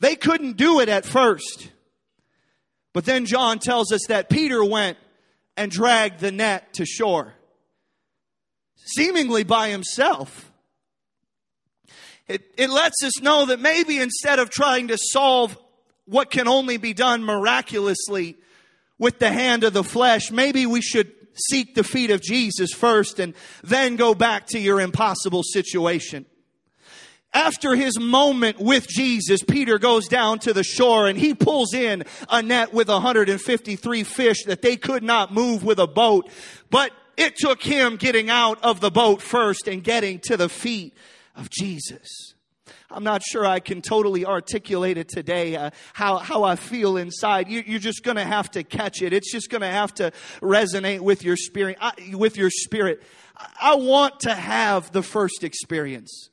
They 0.00 0.16
couldn't 0.16 0.56
do 0.56 0.80
it 0.80 0.88
at 0.88 1.04
first. 1.04 1.68
But 2.94 3.04
then 3.04 3.26
John 3.26 3.58
tells 3.58 3.92
us 3.92 4.00
that 4.08 4.30
Peter 4.30 4.64
went 4.64 4.96
and 5.58 5.70
dragged 5.70 6.20
the 6.20 6.32
net 6.32 6.72
to 6.74 6.86
shore, 6.86 7.34
seemingly 8.76 9.44
by 9.44 9.68
himself. 9.68 10.50
It, 12.28 12.54
it 12.56 12.70
lets 12.70 13.04
us 13.04 13.20
know 13.20 13.44
that 13.44 13.60
maybe 13.60 14.00
instead 14.00 14.38
of 14.38 14.48
trying 14.48 14.88
to 14.88 14.96
solve 14.98 15.58
what 16.06 16.30
can 16.30 16.48
only 16.48 16.78
be 16.78 16.94
done 16.94 17.22
miraculously 17.22 18.38
with 18.98 19.18
the 19.18 19.30
hand 19.30 19.64
of 19.64 19.74
the 19.74 19.84
flesh, 19.84 20.30
maybe 20.30 20.64
we 20.64 20.80
should 20.80 21.12
seek 21.34 21.74
the 21.74 21.84
feet 21.84 22.10
of 22.10 22.20
Jesus 22.20 22.72
first 22.72 23.18
and 23.18 23.34
then 23.62 23.96
go 23.96 24.14
back 24.14 24.46
to 24.48 24.58
your 24.58 24.80
impossible 24.80 25.42
situation. 25.42 26.26
After 27.32 27.74
his 27.74 27.98
moment 27.98 28.60
with 28.60 28.86
Jesus, 28.86 29.42
Peter 29.42 29.78
goes 29.78 30.06
down 30.06 30.38
to 30.40 30.52
the 30.52 30.62
shore 30.62 31.08
and 31.08 31.18
he 31.18 31.34
pulls 31.34 31.74
in 31.74 32.04
a 32.30 32.40
net 32.40 32.72
with 32.72 32.88
153 32.88 34.04
fish 34.04 34.44
that 34.44 34.62
they 34.62 34.76
could 34.76 35.02
not 35.02 35.34
move 35.34 35.64
with 35.64 35.80
a 35.80 35.88
boat. 35.88 36.30
But 36.70 36.92
it 37.16 37.36
took 37.36 37.60
him 37.60 37.96
getting 37.96 38.30
out 38.30 38.62
of 38.62 38.80
the 38.80 38.90
boat 38.90 39.20
first 39.20 39.66
and 39.66 39.82
getting 39.82 40.20
to 40.20 40.36
the 40.36 40.48
feet 40.48 40.94
of 41.34 41.50
Jesus. 41.50 42.33
I'm 42.94 43.02
not 43.02 43.22
sure 43.24 43.44
I 43.44 43.58
can 43.58 43.82
totally 43.82 44.24
articulate 44.24 44.98
it 44.98 45.08
today, 45.08 45.56
uh, 45.56 45.70
how, 45.94 46.18
how 46.18 46.44
I 46.44 46.54
feel 46.54 46.96
inside. 46.96 47.48
You, 47.48 47.76
are 47.76 47.80
just 47.80 48.04
going 48.04 48.16
to 48.16 48.24
have 48.24 48.52
to 48.52 48.62
catch 48.62 49.02
it. 49.02 49.12
It's 49.12 49.32
just 49.32 49.50
going 49.50 49.62
to 49.62 49.66
have 49.66 49.92
to 49.94 50.12
resonate 50.40 51.00
with 51.00 51.24
your 51.24 51.36
spirit. 51.36 51.76
I, 51.80 51.92
with 52.12 52.36
your 52.36 52.50
spirit. 52.50 53.02
I 53.60 53.74
want 53.74 54.20
to 54.20 54.32
have 54.32 54.92
the 54.92 55.02
first 55.02 55.42
experience. 55.42 56.30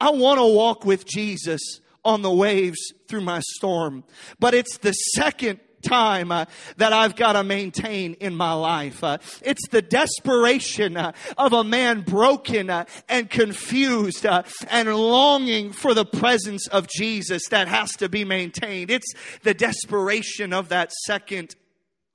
I 0.00 0.10
want 0.10 0.38
to 0.38 0.46
walk 0.46 0.86
with 0.86 1.04
Jesus 1.04 1.80
on 2.04 2.22
the 2.22 2.32
waves 2.32 2.78
through 3.06 3.20
my 3.20 3.40
storm. 3.56 4.04
But 4.40 4.54
it's 4.54 4.78
the 4.78 4.92
second 4.92 5.60
time 5.82 6.32
uh, 6.32 6.46
that 6.76 6.92
I've 6.92 7.16
got 7.16 7.34
to 7.34 7.44
maintain 7.44 8.14
in 8.14 8.34
my 8.34 8.52
life. 8.52 9.04
Uh, 9.04 9.18
it's 9.42 9.68
the 9.68 9.82
desperation 9.82 10.96
uh, 10.96 11.12
of 11.36 11.52
a 11.52 11.64
man 11.64 12.02
broken 12.02 12.70
uh, 12.70 12.84
and 13.08 13.28
confused 13.28 14.24
uh, 14.24 14.42
and 14.70 14.88
longing 14.94 15.72
for 15.72 15.94
the 15.94 16.04
presence 16.04 16.66
of 16.68 16.88
Jesus 16.88 17.42
that 17.50 17.68
has 17.68 17.92
to 17.96 18.08
be 18.08 18.24
maintained. 18.24 18.90
It's 18.90 19.12
the 19.42 19.54
desperation 19.54 20.52
of 20.52 20.70
that 20.70 20.92
second 21.06 21.54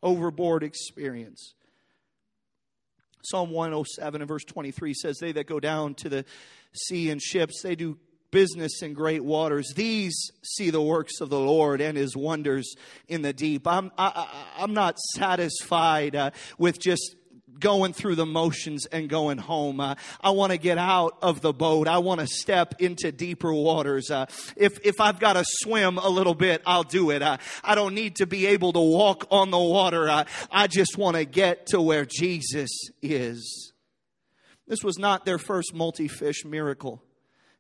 overboard 0.01 0.63
experience. 0.63 1.53
Psalm 3.23 3.51
107 3.51 4.21
and 4.21 4.27
verse 4.27 4.45
23 4.45 4.93
says, 4.93 5.17
They 5.19 5.33
that 5.33 5.47
go 5.47 5.59
down 5.59 5.95
to 5.95 6.09
the 6.09 6.23
sea 6.71 7.09
in 7.09 7.19
ships, 7.19 7.61
they 7.61 7.75
do 7.75 7.97
business 8.31 8.81
in 8.81 8.93
great 8.93 9.23
waters. 9.23 9.73
These 9.75 10.31
see 10.43 10.69
the 10.69 10.81
works 10.81 11.21
of 11.21 11.29
the 11.29 11.39
Lord 11.39 11.81
and 11.81 11.97
his 11.97 12.15
wonders 12.15 12.75
in 13.07 13.21
the 13.21 13.33
deep. 13.33 13.67
I'm, 13.67 13.91
I, 13.97 14.27
am 14.59 14.73
not 14.73 14.97
satisfied 15.15 16.15
uh, 16.15 16.31
with 16.57 16.79
just 16.79 17.15
going 17.59 17.93
through 17.93 18.15
the 18.15 18.25
motions 18.25 18.85
and 18.87 19.09
going 19.09 19.37
home. 19.37 19.79
Uh, 19.79 19.95
I 20.21 20.31
want 20.31 20.51
to 20.51 20.57
get 20.57 20.77
out 20.77 21.17
of 21.21 21.41
the 21.41 21.53
boat. 21.53 21.87
I 21.87 21.97
want 21.99 22.21
to 22.21 22.27
step 22.27 22.75
into 22.79 23.11
deeper 23.11 23.53
waters. 23.53 24.11
Uh, 24.11 24.25
if, 24.55 24.77
if 24.85 24.99
I've 24.99 25.19
got 25.19 25.33
to 25.33 25.43
swim 25.45 25.97
a 25.97 26.09
little 26.09 26.35
bit, 26.35 26.61
I'll 26.65 26.83
do 26.83 27.11
it. 27.11 27.21
Uh, 27.21 27.37
I 27.63 27.75
don't 27.75 27.95
need 27.95 28.17
to 28.17 28.27
be 28.27 28.47
able 28.47 28.73
to 28.73 28.79
walk 28.79 29.27
on 29.31 29.51
the 29.51 29.57
water. 29.57 30.09
Uh, 30.09 30.25
I 30.51 30.67
just 30.67 30.97
want 30.97 31.15
to 31.15 31.25
get 31.25 31.67
to 31.67 31.81
where 31.81 32.05
Jesus 32.05 32.69
is. 33.01 33.73
This 34.67 34.83
was 34.83 34.97
not 34.99 35.25
their 35.25 35.37
first 35.37 35.73
multi 35.73 36.07
fish 36.07 36.43
miracle. 36.43 37.01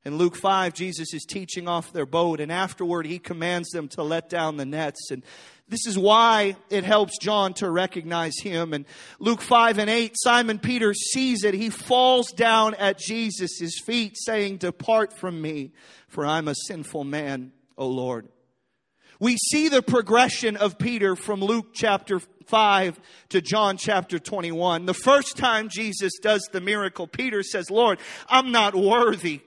In 0.07 0.17
Luke 0.17 0.37
5, 0.37 0.73
Jesus 0.73 1.13
is 1.13 1.25
teaching 1.25 1.67
off 1.67 1.91
their 1.91 2.05
boat, 2.05 2.39
and 2.39 2.49
afterward, 2.49 3.05
he 3.05 3.19
commands 3.19 3.71
them 3.71 3.89
to 3.89 4.03
let 4.03 4.29
down 4.29 4.55
the 4.55 4.65
nets. 4.65 5.11
And 5.11 5.21
this 5.67 5.85
is 5.85 5.99
why 5.99 6.55
it 6.69 6.85
helps 6.85 7.17
John 7.17 7.53
to 7.55 7.69
recognize 7.69 8.39
him. 8.41 8.71
And 8.71 8.85
Luke 9.19 9.41
5 9.41 9.79
and 9.79 9.89
8, 9.89 10.13
Simon 10.15 10.59
Peter 10.59 10.93
sees 10.93 11.43
it. 11.43 11.53
He 11.53 11.69
falls 11.69 12.31
down 12.31 12.73
at 12.75 12.97
Jesus' 12.97 13.81
feet, 13.85 14.15
saying, 14.17 14.59
Depart 14.59 15.11
from 15.11 15.41
me, 15.41 15.73
for 16.07 16.25
I'm 16.25 16.47
a 16.47 16.55
sinful 16.55 17.03
man, 17.03 17.51
O 17.77 17.89
Lord. 17.89 18.29
We 19.19 19.35
see 19.35 19.67
the 19.67 19.81
progression 19.81 20.55
of 20.55 20.77
Peter 20.77 21.17
from 21.17 21.41
Luke 21.41 21.73
chapter 21.73 22.21
5 22.45 22.97
to 23.27 23.41
John 23.41 23.75
chapter 23.75 24.19
21. 24.19 24.85
The 24.85 24.93
first 24.93 25.35
time 25.35 25.67
Jesus 25.67 26.13
does 26.21 26.47
the 26.53 26.61
miracle, 26.61 27.07
Peter 27.07 27.43
says, 27.43 27.69
Lord, 27.69 27.99
I'm 28.29 28.53
not 28.53 28.73
worthy 28.73 29.41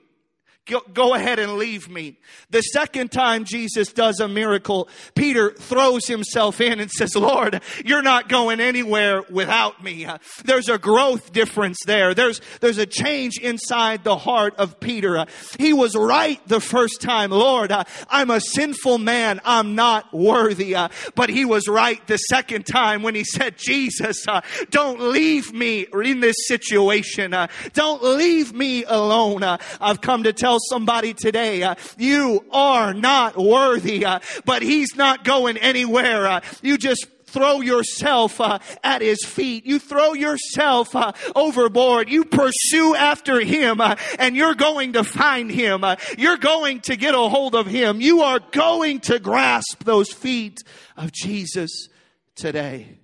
go 0.92 1.14
ahead 1.14 1.38
and 1.38 1.54
leave 1.54 1.88
me. 1.88 2.16
The 2.50 2.62
second 2.62 3.10
time 3.10 3.44
Jesus 3.44 3.92
does 3.92 4.20
a 4.20 4.28
miracle, 4.28 4.88
Peter 5.14 5.52
throws 5.52 6.06
himself 6.06 6.60
in 6.60 6.80
and 6.80 6.90
says, 6.90 7.16
Lord, 7.16 7.60
you're 7.84 8.02
not 8.02 8.28
going 8.28 8.60
anywhere 8.60 9.22
without 9.30 9.82
me. 9.82 10.06
There's 10.44 10.68
a 10.68 10.78
growth 10.78 11.32
difference 11.32 11.78
there. 11.86 12.14
There's, 12.14 12.40
there's 12.60 12.78
a 12.78 12.86
change 12.86 13.38
inside 13.38 14.04
the 14.04 14.16
heart 14.16 14.54
of 14.56 14.80
Peter. 14.80 15.26
He 15.58 15.72
was 15.72 15.96
right 15.96 16.40
the 16.46 16.60
first 16.60 17.00
time. 17.00 17.30
Lord, 17.30 17.72
I'm 18.08 18.30
a 18.30 18.40
sinful 18.40 18.98
man. 18.98 19.40
I'm 19.44 19.74
not 19.74 20.12
worthy. 20.12 20.76
But 21.14 21.30
he 21.30 21.44
was 21.44 21.68
right 21.68 22.04
the 22.06 22.18
second 22.18 22.66
time 22.66 23.02
when 23.02 23.14
he 23.14 23.24
said, 23.24 23.58
Jesus, 23.58 24.24
don't 24.70 25.00
leave 25.00 25.52
me 25.52 25.86
in 25.92 26.20
this 26.20 26.36
situation. 26.46 27.34
Don't 27.72 28.02
leave 28.02 28.52
me 28.52 28.84
alone. 28.84 29.42
I've 29.42 30.00
come 30.00 30.24
to 30.24 30.32
tell 30.32 30.58
somebody 30.68 31.14
today, 31.14 31.62
uh, 31.62 31.74
you 31.98 32.44
are 32.50 32.94
not 32.94 33.36
worthy, 33.36 34.04
uh, 34.04 34.20
but 34.44 34.62
he's 34.62 34.96
not 34.96 35.24
going 35.24 35.56
anywhere. 35.56 36.26
Uh, 36.26 36.40
you 36.62 36.78
just 36.78 37.06
throw 37.30 37.60
yourself 37.60 38.40
uh, 38.40 38.58
at 38.82 39.02
his 39.02 39.24
feet. 39.24 39.64
You 39.64 39.78
throw 39.78 40.12
yourself 40.12 40.94
uh, 40.94 41.12
overboard. 41.34 42.08
You 42.08 42.24
pursue 42.24 42.94
after 42.94 43.40
him 43.40 43.80
uh, 43.80 43.96
and 44.18 44.36
you're 44.36 44.54
going 44.54 44.94
to 44.94 45.04
find 45.04 45.50
him. 45.50 45.84
Uh, 45.84 45.96
you're 46.18 46.36
going 46.36 46.80
to 46.80 46.96
get 46.96 47.14
a 47.14 47.18
hold 47.18 47.54
of 47.54 47.66
him. 47.66 48.00
You 48.00 48.22
are 48.22 48.40
going 48.50 49.00
to 49.00 49.18
grasp 49.18 49.84
those 49.84 50.12
feet 50.12 50.58
of 50.96 51.12
Jesus 51.12 51.88
today. 52.34 52.98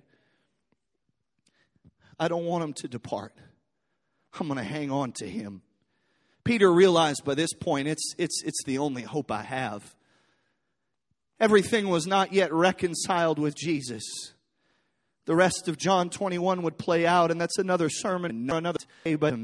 I 2.19 2.27
don't 2.27 2.45
want 2.45 2.63
him 2.63 2.73
to 2.73 2.87
depart. 2.87 3.33
I'm 4.39 4.47
going 4.47 4.57
to 4.57 4.63
hang 4.63 4.91
on 4.91 5.13
to 5.13 5.27
him. 5.27 5.61
Peter 6.47 6.71
realized 6.71 7.25
by 7.25 7.35
this 7.35 7.51
point 7.53 7.89
it's, 7.89 8.15
it's, 8.17 8.41
it's 8.43 8.63
the 8.63 8.77
only 8.77 9.01
hope 9.01 9.31
I 9.31 9.43
have. 9.43 9.95
Everything 11.41 11.89
was 11.89 12.07
not 12.07 12.31
yet 12.31 12.53
reconciled 12.53 13.37
with 13.37 13.53
Jesus. 13.55 14.03
The 15.25 15.35
rest 15.35 15.67
of 15.67 15.77
John 15.77 16.09
21 16.09 16.61
would 16.63 16.77
play 16.77 17.05
out, 17.05 17.31
and 17.31 17.39
that's 17.39 17.57
another 17.57 17.89
sermon, 17.89 18.49
another 18.49 18.79
day, 19.03 19.15
but 19.15 19.35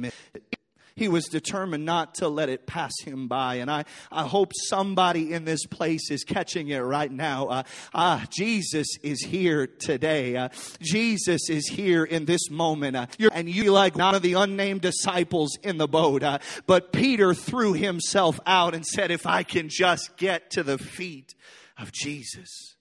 he 0.95 1.08
was 1.08 1.25
determined 1.25 1.86
not 1.86 2.15
to 2.15 2.27
let 2.27 2.49
it 2.49 2.67
pass 2.67 2.91
him 3.03 3.27
by. 3.27 3.56
And 3.56 3.69
I, 3.69 3.86
I 4.12 4.23
hope 4.23 4.51
somebody 4.67 5.34
in 5.34 5.45
this 5.45 5.65
place 5.65 6.12
is 6.12 6.23
catching 6.23 6.69
it 6.69 6.79
right 6.79 7.12
now. 7.12 7.47
Uh, 7.47 7.63
ah, 7.93 8.25
Jesus 8.29 8.88
is 9.01 9.23
here 9.23 9.65
today. 9.65 10.38
Uh, 10.38 10.49
Jesus 10.82 11.49
is 11.49 11.67
here 11.67 12.03
in 12.03 12.25
this 12.25 12.49
moment. 12.49 12.95
Uh, 12.95 13.08
and 13.32 13.49
you 13.49 13.71
like 13.71 13.95
none 13.95 14.13
of 14.13 14.21
the 14.21 14.34
unnamed 14.34 14.82
disciples 14.82 15.58
in 15.63 15.77
the 15.77 15.88
boat. 15.88 16.21
Uh, 16.21 16.39
but 16.67 16.93
Peter 16.93 17.34
threw 17.34 17.73
himself 17.73 18.39
out 18.45 18.75
and 18.75 18.86
said, 18.86 19.10
if 19.10 19.25
I 19.25 19.43
can 19.43 19.69
just 19.69 20.15
get 20.17 20.51
to 20.51 20.63
the 20.63 20.77
feet 20.77 21.34
of 21.77 21.91
Jesus. 21.91 22.75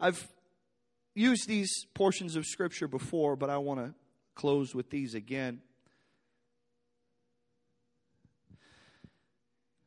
I've 0.00 0.28
used 1.14 1.48
these 1.48 1.86
portions 1.94 2.36
of 2.36 2.44
scripture 2.44 2.88
before, 2.88 3.36
but 3.36 3.48
I 3.48 3.58
want 3.58 3.80
to 3.80 3.94
close 4.36 4.74
with 4.74 4.90
these 4.90 5.14
again. 5.14 5.60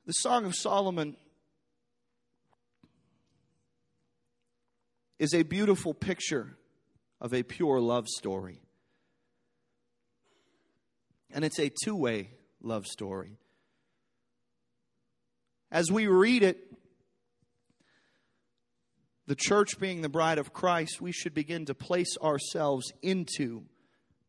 The 0.05 0.13
Song 0.13 0.43
of 0.45 0.55
Solomon 0.55 1.15
is 5.19 5.33
a 5.33 5.43
beautiful 5.43 5.93
picture 5.93 6.57
of 7.21 7.33
a 7.33 7.43
pure 7.43 7.79
love 7.79 8.07
story. 8.07 8.59
And 11.31 11.45
it's 11.45 11.59
a 11.59 11.69
two 11.83 11.95
way 11.95 12.31
love 12.61 12.87
story. 12.87 13.37
As 15.71 15.91
we 15.91 16.07
read 16.07 16.41
it, 16.41 16.57
the 19.27 19.35
church 19.35 19.79
being 19.79 20.01
the 20.01 20.09
bride 20.09 20.39
of 20.39 20.53
Christ, 20.53 20.99
we 20.99 21.11
should 21.11 21.35
begin 21.35 21.65
to 21.65 21.75
place 21.75 22.17
ourselves 22.19 22.91
into 23.03 23.65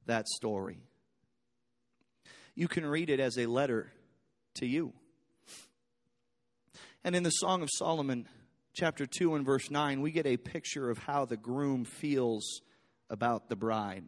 that 0.06 0.28
story. 0.28 0.78
You 2.54 2.68
can 2.68 2.84
read 2.84 3.10
it 3.10 3.20
as 3.20 3.38
a 3.38 3.46
letter 3.46 3.92
to 4.56 4.66
you. 4.66 4.92
And 7.02 7.16
in 7.16 7.22
the 7.22 7.30
Song 7.30 7.62
of 7.62 7.70
Solomon, 7.72 8.28
chapter 8.74 9.06
2 9.06 9.34
and 9.34 9.44
verse 9.44 9.70
9, 9.70 10.00
we 10.00 10.10
get 10.10 10.26
a 10.26 10.36
picture 10.36 10.90
of 10.90 10.98
how 10.98 11.24
the 11.24 11.36
groom 11.36 11.84
feels 11.84 12.60
about 13.08 13.48
the 13.48 13.56
bride. 13.56 14.04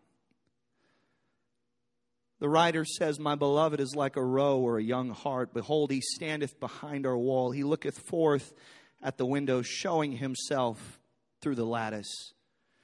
The 2.38 2.48
writer 2.48 2.84
says, 2.84 3.20
My 3.20 3.36
beloved 3.36 3.80
is 3.80 3.94
like 3.94 4.16
a 4.16 4.24
roe 4.24 4.58
or 4.58 4.76
a 4.76 4.82
young 4.82 5.10
hart. 5.10 5.54
Behold, 5.54 5.92
he 5.92 6.00
standeth 6.00 6.58
behind 6.58 7.06
our 7.06 7.16
wall. 7.16 7.52
He 7.52 7.62
looketh 7.62 7.98
forth 8.00 8.52
at 9.00 9.16
the 9.16 9.26
window, 9.26 9.62
showing 9.62 10.12
himself 10.12 11.00
through 11.40 11.54
the 11.54 11.64
lattice. 11.64 12.34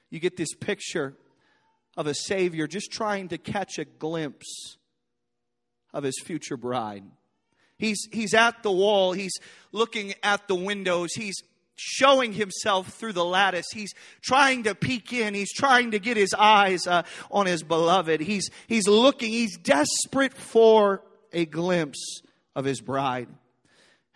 You 0.09 0.19
get 0.19 0.37
this 0.37 0.53
picture 0.53 1.15
of 1.97 2.07
a 2.07 2.13
Savior 2.13 2.67
just 2.67 2.91
trying 2.91 3.27
to 3.29 3.37
catch 3.37 3.77
a 3.77 3.85
glimpse 3.85 4.77
of 5.93 6.03
his 6.03 6.19
future 6.23 6.57
bride. 6.57 7.03
He's, 7.77 8.07
he's 8.11 8.33
at 8.33 8.61
the 8.63 8.71
wall, 8.71 9.13
he's 9.13 9.33
looking 9.71 10.13
at 10.21 10.47
the 10.47 10.55
windows, 10.55 11.13
he's 11.13 11.41
showing 11.79 12.33
himself 12.33 12.87
through 12.89 13.13
the 13.13 13.23
lattice. 13.23 13.65
He's 13.73 13.93
trying 14.21 14.63
to 14.63 14.75
peek 14.75 15.13
in. 15.13 15.33
He's 15.33 15.53
trying 15.53 15.91
to 15.91 15.99
get 15.99 16.17
his 16.17 16.33
eyes 16.33 16.85
uh, 16.85 17.03
on 17.31 17.45
his 17.45 17.63
beloved. 17.63 18.19
He's, 18.19 18.49
he's 18.67 18.87
looking. 18.87 19.31
He's 19.31 19.57
desperate 19.57 20.33
for 20.33 21.01
a 21.31 21.45
glimpse 21.45 22.21
of 22.55 22.65
his 22.65 22.81
bride. 22.81 23.29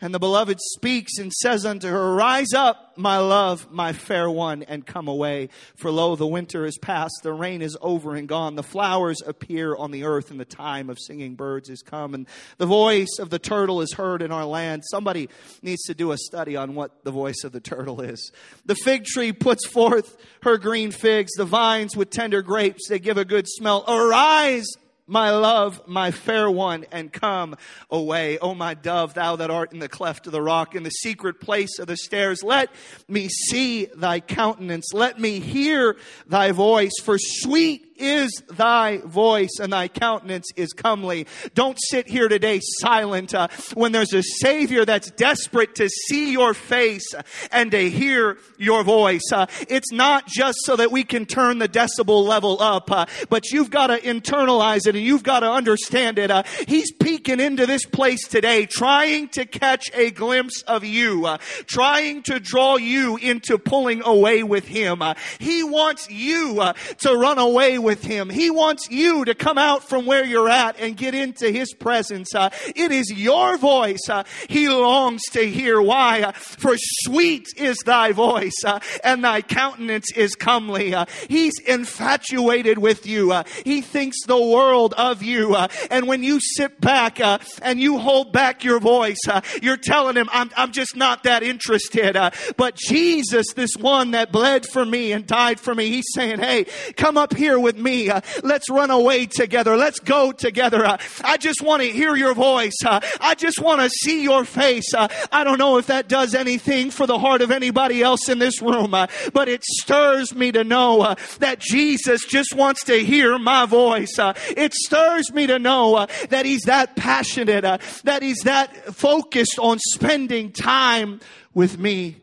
And 0.03 0.13
the 0.13 0.19
beloved 0.19 0.59
speaks 0.59 1.17
and 1.17 1.31
says 1.31 1.65
unto 1.65 1.87
her, 1.87 2.13
Rise 2.13 2.51
up, 2.53 2.97
my 2.97 3.19
love, 3.19 3.71
my 3.71 3.93
fair 3.93 4.29
one, 4.29 4.61
and 4.63 4.85
come 4.85 5.07
away. 5.07 5.47
For 5.77 5.91
lo, 5.91 6.17
the 6.17 6.27
winter 6.27 6.65
is 6.65 6.77
past, 6.77 7.13
the 7.23 7.31
rain 7.31 7.61
is 7.61 7.77
over 7.79 8.13
and 8.13 8.27
gone, 8.27 8.55
the 8.55 8.63
flowers 8.63 9.21
appear 9.25 9.73
on 9.77 9.91
the 9.91 10.03
earth, 10.03 10.29
and 10.29 10.37
the 10.37 10.43
time 10.43 10.89
of 10.89 10.99
singing 10.99 11.35
birds 11.35 11.69
is 11.69 11.81
come. 11.81 12.13
And 12.13 12.27
the 12.57 12.65
voice 12.65 13.17
of 13.17 13.29
the 13.29 13.39
turtle 13.39 13.79
is 13.79 13.93
heard 13.93 14.21
in 14.21 14.29
our 14.29 14.43
land. 14.43 14.83
Somebody 14.91 15.29
needs 15.61 15.83
to 15.83 15.93
do 15.93 16.11
a 16.11 16.17
study 16.17 16.57
on 16.57 16.75
what 16.75 17.05
the 17.05 17.11
voice 17.11 17.45
of 17.45 17.53
the 17.53 17.61
turtle 17.61 18.01
is. 18.01 18.33
The 18.65 18.75
fig 18.75 19.05
tree 19.05 19.31
puts 19.31 19.65
forth 19.65 20.17
her 20.41 20.57
green 20.57 20.91
figs, 20.91 21.31
the 21.37 21.45
vines 21.45 21.95
with 21.95 22.09
tender 22.09 22.41
grapes, 22.41 22.89
they 22.89 22.99
give 22.99 23.17
a 23.17 23.23
good 23.23 23.47
smell. 23.47 23.85
Arise, 23.87 24.67
my 25.05 25.31
love, 25.31 25.81
my 25.87 26.11
fair 26.11 26.49
one, 26.49 26.85
and 26.91 27.11
come 27.11 27.55
away. 27.89 28.37
O 28.39 28.53
my 28.55 28.73
dove, 28.73 29.13
thou 29.13 29.35
that 29.35 29.51
art 29.51 29.73
in 29.73 29.79
the 29.79 29.89
cleft 29.89 30.27
of 30.27 30.33
the 30.33 30.41
rock, 30.41 30.75
in 30.75 30.83
the 30.83 30.89
secret 30.89 31.41
place 31.41 31.79
of 31.79 31.87
the 31.87 31.97
stairs, 31.97 32.43
let 32.43 32.69
me 33.07 33.27
see 33.27 33.85
thy 33.85 34.19
countenance. 34.19 34.93
Let 34.93 35.19
me 35.19 35.39
hear 35.39 35.97
thy 36.27 36.51
voice, 36.51 36.93
for 37.03 37.17
sweet 37.19 37.92
is 37.97 38.31
thy 38.49 38.97
voice 38.97 39.59
and 39.61 39.73
thy 39.73 39.87
countenance 39.87 40.51
is 40.55 40.73
comely. 40.73 41.27
Don't 41.53 41.77
sit 41.79 42.07
here 42.07 42.27
today 42.27 42.59
silent 42.79 43.33
uh, 43.33 43.47
when 43.73 43.91
there's 43.91 44.13
a 44.13 44.23
Savior 44.23 44.85
that's 44.85 45.11
desperate 45.11 45.75
to 45.75 45.89
see 45.89 46.31
your 46.31 46.53
face 46.53 47.13
and 47.51 47.71
to 47.71 47.89
hear 47.89 48.37
your 48.57 48.83
voice. 48.83 49.31
Uh, 49.31 49.45
it's 49.69 49.91
not 49.91 50.27
just 50.27 50.59
so 50.63 50.75
that 50.75 50.91
we 50.91 51.03
can 51.03 51.25
turn 51.25 51.59
the 51.59 51.69
decibel 51.69 52.25
level 52.25 52.61
up, 52.61 52.91
uh, 52.91 53.05
but 53.29 53.51
you've 53.51 53.69
got 53.69 53.87
to 53.87 53.99
internalize 53.99 54.87
it 54.87 54.95
and 54.95 55.03
you've 55.03 55.23
got 55.23 55.41
to 55.41 55.51
understand 55.51 56.19
it. 56.19 56.31
Uh, 56.31 56.43
he's 56.67 56.91
peeking 56.91 57.39
into 57.39 57.65
this 57.65 57.85
place 57.85 58.27
today, 58.27 58.65
trying 58.65 59.27
to 59.29 59.45
catch 59.45 59.91
a 59.93 60.11
glimpse 60.11 60.61
of 60.63 60.83
you, 60.83 61.25
uh, 61.25 61.37
trying 61.65 62.23
to 62.23 62.39
draw 62.39 62.77
you 62.77 63.17
into 63.17 63.57
pulling 63.57 64.01
away 64.03 64.43
with 64.43 64.67
him. 64.67 65.01
Uh, 65.01 65.13
he 65.39 65.63
wants 65.63 66.09
you 66.09 66.61
to 66.99 67.15
run 67.15 67.37
away 67.37 67.77
with 67.83 68.03
him. 68.03 68.29
He 68.29 68.49
wants 68.49 68.89
you 68.89 69.25
to 69.25 69.35
come 69.35 69.57
out 69.57 69.83
from 69.83 70.05
where 70.05 70.25
you're 70.25 70.49
at 70.49 70.79
and 70.79 70.95
get 70.97 71.13
into 71.13 71.51
his 71.51 71.73
presence. 71.73 72.33
Uh, 72.33 72.49
it 72.75 72.91
is 72.91 73.11
your 73.11 73.57
voice 73.57 74.09
uh, 74.09 74.23
he 74.49 74.69
longs 74.69 75.23
to 75.31 75.49
hear. 75.49 75.81
Why? 75.81 76.21
Uh, 76.21 76.31
for 76.31 76.75
sweet 76.77 77.47
is 77.57 77.77
thy 77.85 78.11
voice 78.11 78.63
uh, 78.65 78.79
and 79.03 79.23
thy 79.23 79.41
countenance 79.41 80.11
is 80.15 80.35
comely. 80.35 80.93
Uh, 80.93 81.05
he's 81.29 81.53
infatuated 81.65 82.77
with 82.77 83.05
you. 83.05 83.31
Uh, 83.31 83.43
he 83.63 83.81
thinks 83.81 84.17
the 84.25 84.41
world 84.41 84.93
of 84.97 85.21
you. 85.21 85.55
and 85.91 86.07
when 86.07 86.23
you 86.23 86.39
sit 86.39 86.79
back 86.79 87.19
and 87.61 87.79
you 87.79 87.97
hold 87.97 88.31
back 88.31 88.63
your 88.63 88.79
voice, 88.79 89.19
you're 89.61 89.77
telling 89.77 90.15
him, 90.15 90.29
I'm, 90.31 90.49
I'm 90.55 90.71
just 90.71 90.95
not 90.95 91.23
that 91.23 91.43
interested. 91.43 92.13
but 92.57 92.75
Jesus, 92.75 93.53
this 93.53 93.75
one 93.75 94.11
that 94.11 94.31
bled 94.31 94.65
for 94.65 94.85
me 94.85 95.11
and 95.11 95.25
died 95.25 95.59
for 95.59 95.73
me, 95.75 95.89
he's 95.89 96.05
saying, 96.13 96.39
Hey, 96.39 96.65
come 96.95 97.17
up 97.17 97.35
here 97.35 97.59
with 97.59 97.72
with 97.73 97.81
me. 97.81 98.09
Uh, 98.09 98.21
let's 98.43 98.69
run 98.69 98.91
away 98.91 99.25
together. 99.25 99.75
Let's 99.75 99.99
go 99.99 100.31
together. 100.31 100.85
Uh, 100.85 100.97
I 101.23 101.37
just 101.37 101.61
want 101.61 101.81
to 101.81 101.89
hear 101.89 102.15
your 102.15 102.33
voice. 102.33 102.75
Uh, 102.85 102.99
I 103.19 103.35
just 103.35 103.59
want 103.59 103.81
to 103.81 103.89
see 103.89 104.23
your 104.23 104.45
face. 104.45 104.93
I 104.93 105.43
don't 105.43 105.57
know 105.57 105.77
if 105.77 105.87
that 105.87 106.07
does 106.07 106.35
anything 106.35 106.91
for 106.91 107.07
the 107.07 107.17
heart 107.17 107.41
of 107.41 107.51
anybody 107.51 108.01
else 108.01 108.29
in 108.29 108.39
this 108.39 108.61
room, 108.61 108.91
but 108.91 109.47
it 109.47 109.63
stirs 109.63 110.35
me 110.35 110.51
to 110.51 110.63
know 110.63 111.15
that 111.39 111.59
Jesus 111.59 112.25
just 112.25 112.53
wants 112.53 112.83
to 112.85 113.03
hear 113.03 113.37
my 113.39 113.65
voice. 113.65 114.15
it 114.19 114.73
stirs 114.73 115.31
me 115.33 115.47
to 115.47 115.59
know 115.59 116.07
that 116.29 116.45
He's 116.45 116.63
that 116.63 116.95
passionate, 116.95 117.63
that 118.03 118.21
He's 118.21 118.41
that 118.41 118.75
focused 118.93 119.57
on 119.59 119.79
spending 119.79 120.51
time 120.51 121.19
with 121.53 121.77
me. 121.77 122.22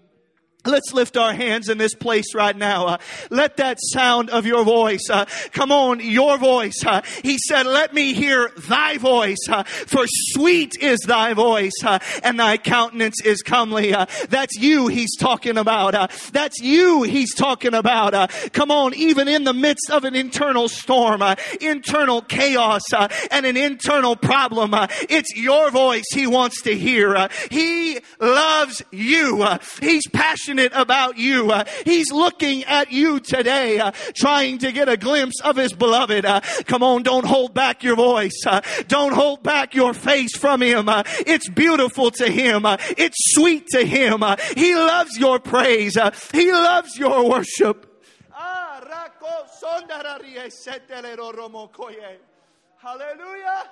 Let's 0.66 0.92
lift 0.92 1.16
our 1.16 1.32
hands 1.32 1.70
in 1.70 1.78
this 1.78 1.94
place 1.94 2.34
right 2.34 2.54
now. 2.54 2.86
Uh, 2.86 2.98
let 3.30 3.56
that 3.56 3.78
sound 3.80 4.28
of 4.28 4.44
your 4.44 4.62
voice, 4.62 5.08
uh, 5.10 5.24
come 5.52 5.72
on, 5.72 6.00
your 6.00 6.36
voice. 6.36 6.84
Uh, 6.84 7.00
he 7.22 7.38
said, 7.38 7.66
let 7.66 7.94
me 7.94 8.12
hear 8.12 8.50
thy 8.68 8.98
voice, 8.98 9.38
uh, 9.48 9.62
for 9.62 10.04
sweet 10.06 10.76
is 10.78 10.98
thy 11.06 11.32
voice, 11.32 11.72
uh, 11.82 11.98
and 12.22 12.38
thy 12.38 12.58
countenance 12.58 13.22
is 13.24 13.40
comely. 13.40 13.94
Uh, 13.94 14.04
that's 14.28 14.54
you 14.56 14.88
he's 14.88 15.16
talking 15.16 15.56
about. 15.56 16.10
that's 16.32 16.60
you 16.60 17.04
he's 17.04 17.34
talking 17.34 17.72
about. 17.72 18.30
come 18.52 18.70
on, 18.70 18.92
even 18.94 19.28
in 19.28 19.44
the 19.44 19.54
midst 19.54 19.90
of 19.90 20.04
an 20.04 20.14
internal 20.14 20.68
storm, 20.68 21.22
internal 21.62 22.20
chaos, 22.20 22.82
and 23.30 23.46
an 23.46 23.56
internal 23.56 24.14
problem, 24.14 24.74
it's 25.08 25.34
your 25.34 25.70
voice 25.70 26.04
he 26.12 26.26
wants 26.26 26.60
to 26.62 26.76
hear. 26.76 27.28
he 27.50 27.98
loves 28.20 28.82
you. 28.90 29.46
he's 29.80 30.06
passionate 30.08 30.49
passionate 30.50 30.72
about 30.74 31.16
you. 31.16 31.50
Uh, 31.50 31.64
he's 31.84 32.10
looking 32.12 32.64
at 32.64 32.90
you 32.90 33.20
today, 33.20 33.78
uh, 33.78 33.92
trying 34.14 34.58
to 34.58 34.72
get 34.72 34.88
a 34.88 34.96
glimpse 34.96 35.40
of 35.42 35.56
his 35.56 35.72
beloved. 35.72 36.24
Uh, 36.24 36.40
come 36.66 36.82
on, 36.82 37.02
don't 37.02 37.24
hold 37.24 37.54
back 37.54 37.82
your 37.82 37.96
voice. 37.96 38.44
Don't 38.88 39.12
hold 39.12 39.42
back 39.42 39.74
your 39.74 39.94
face 39.94 40.36
from 40.36 40.62
him. 40.62 40.86
It's 41.26 41.48
beautiful 41.48 42.10
to 42.12 42.30
him. 42.30 42.62
It's 42.64 43.34
sweet 43.34 43.66
to 43.68 43.84
him. 43.84 44.22
he 44.56 44.74
loves 44.74 45.16
your 45.18 45.38
praise. 45.38 45.96
he 46.32 46.52
loves 46.52 46.96
your 46.98 47.28
worship. 47.28 47.86
Hallelujah. 52.78 53.70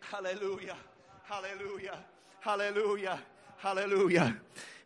Hallelujah. 0.00 0.76
Hallelujah. 1.24 1.98
Hallelujah. 2.40 3.18
Hallelujah. 3.58 4.36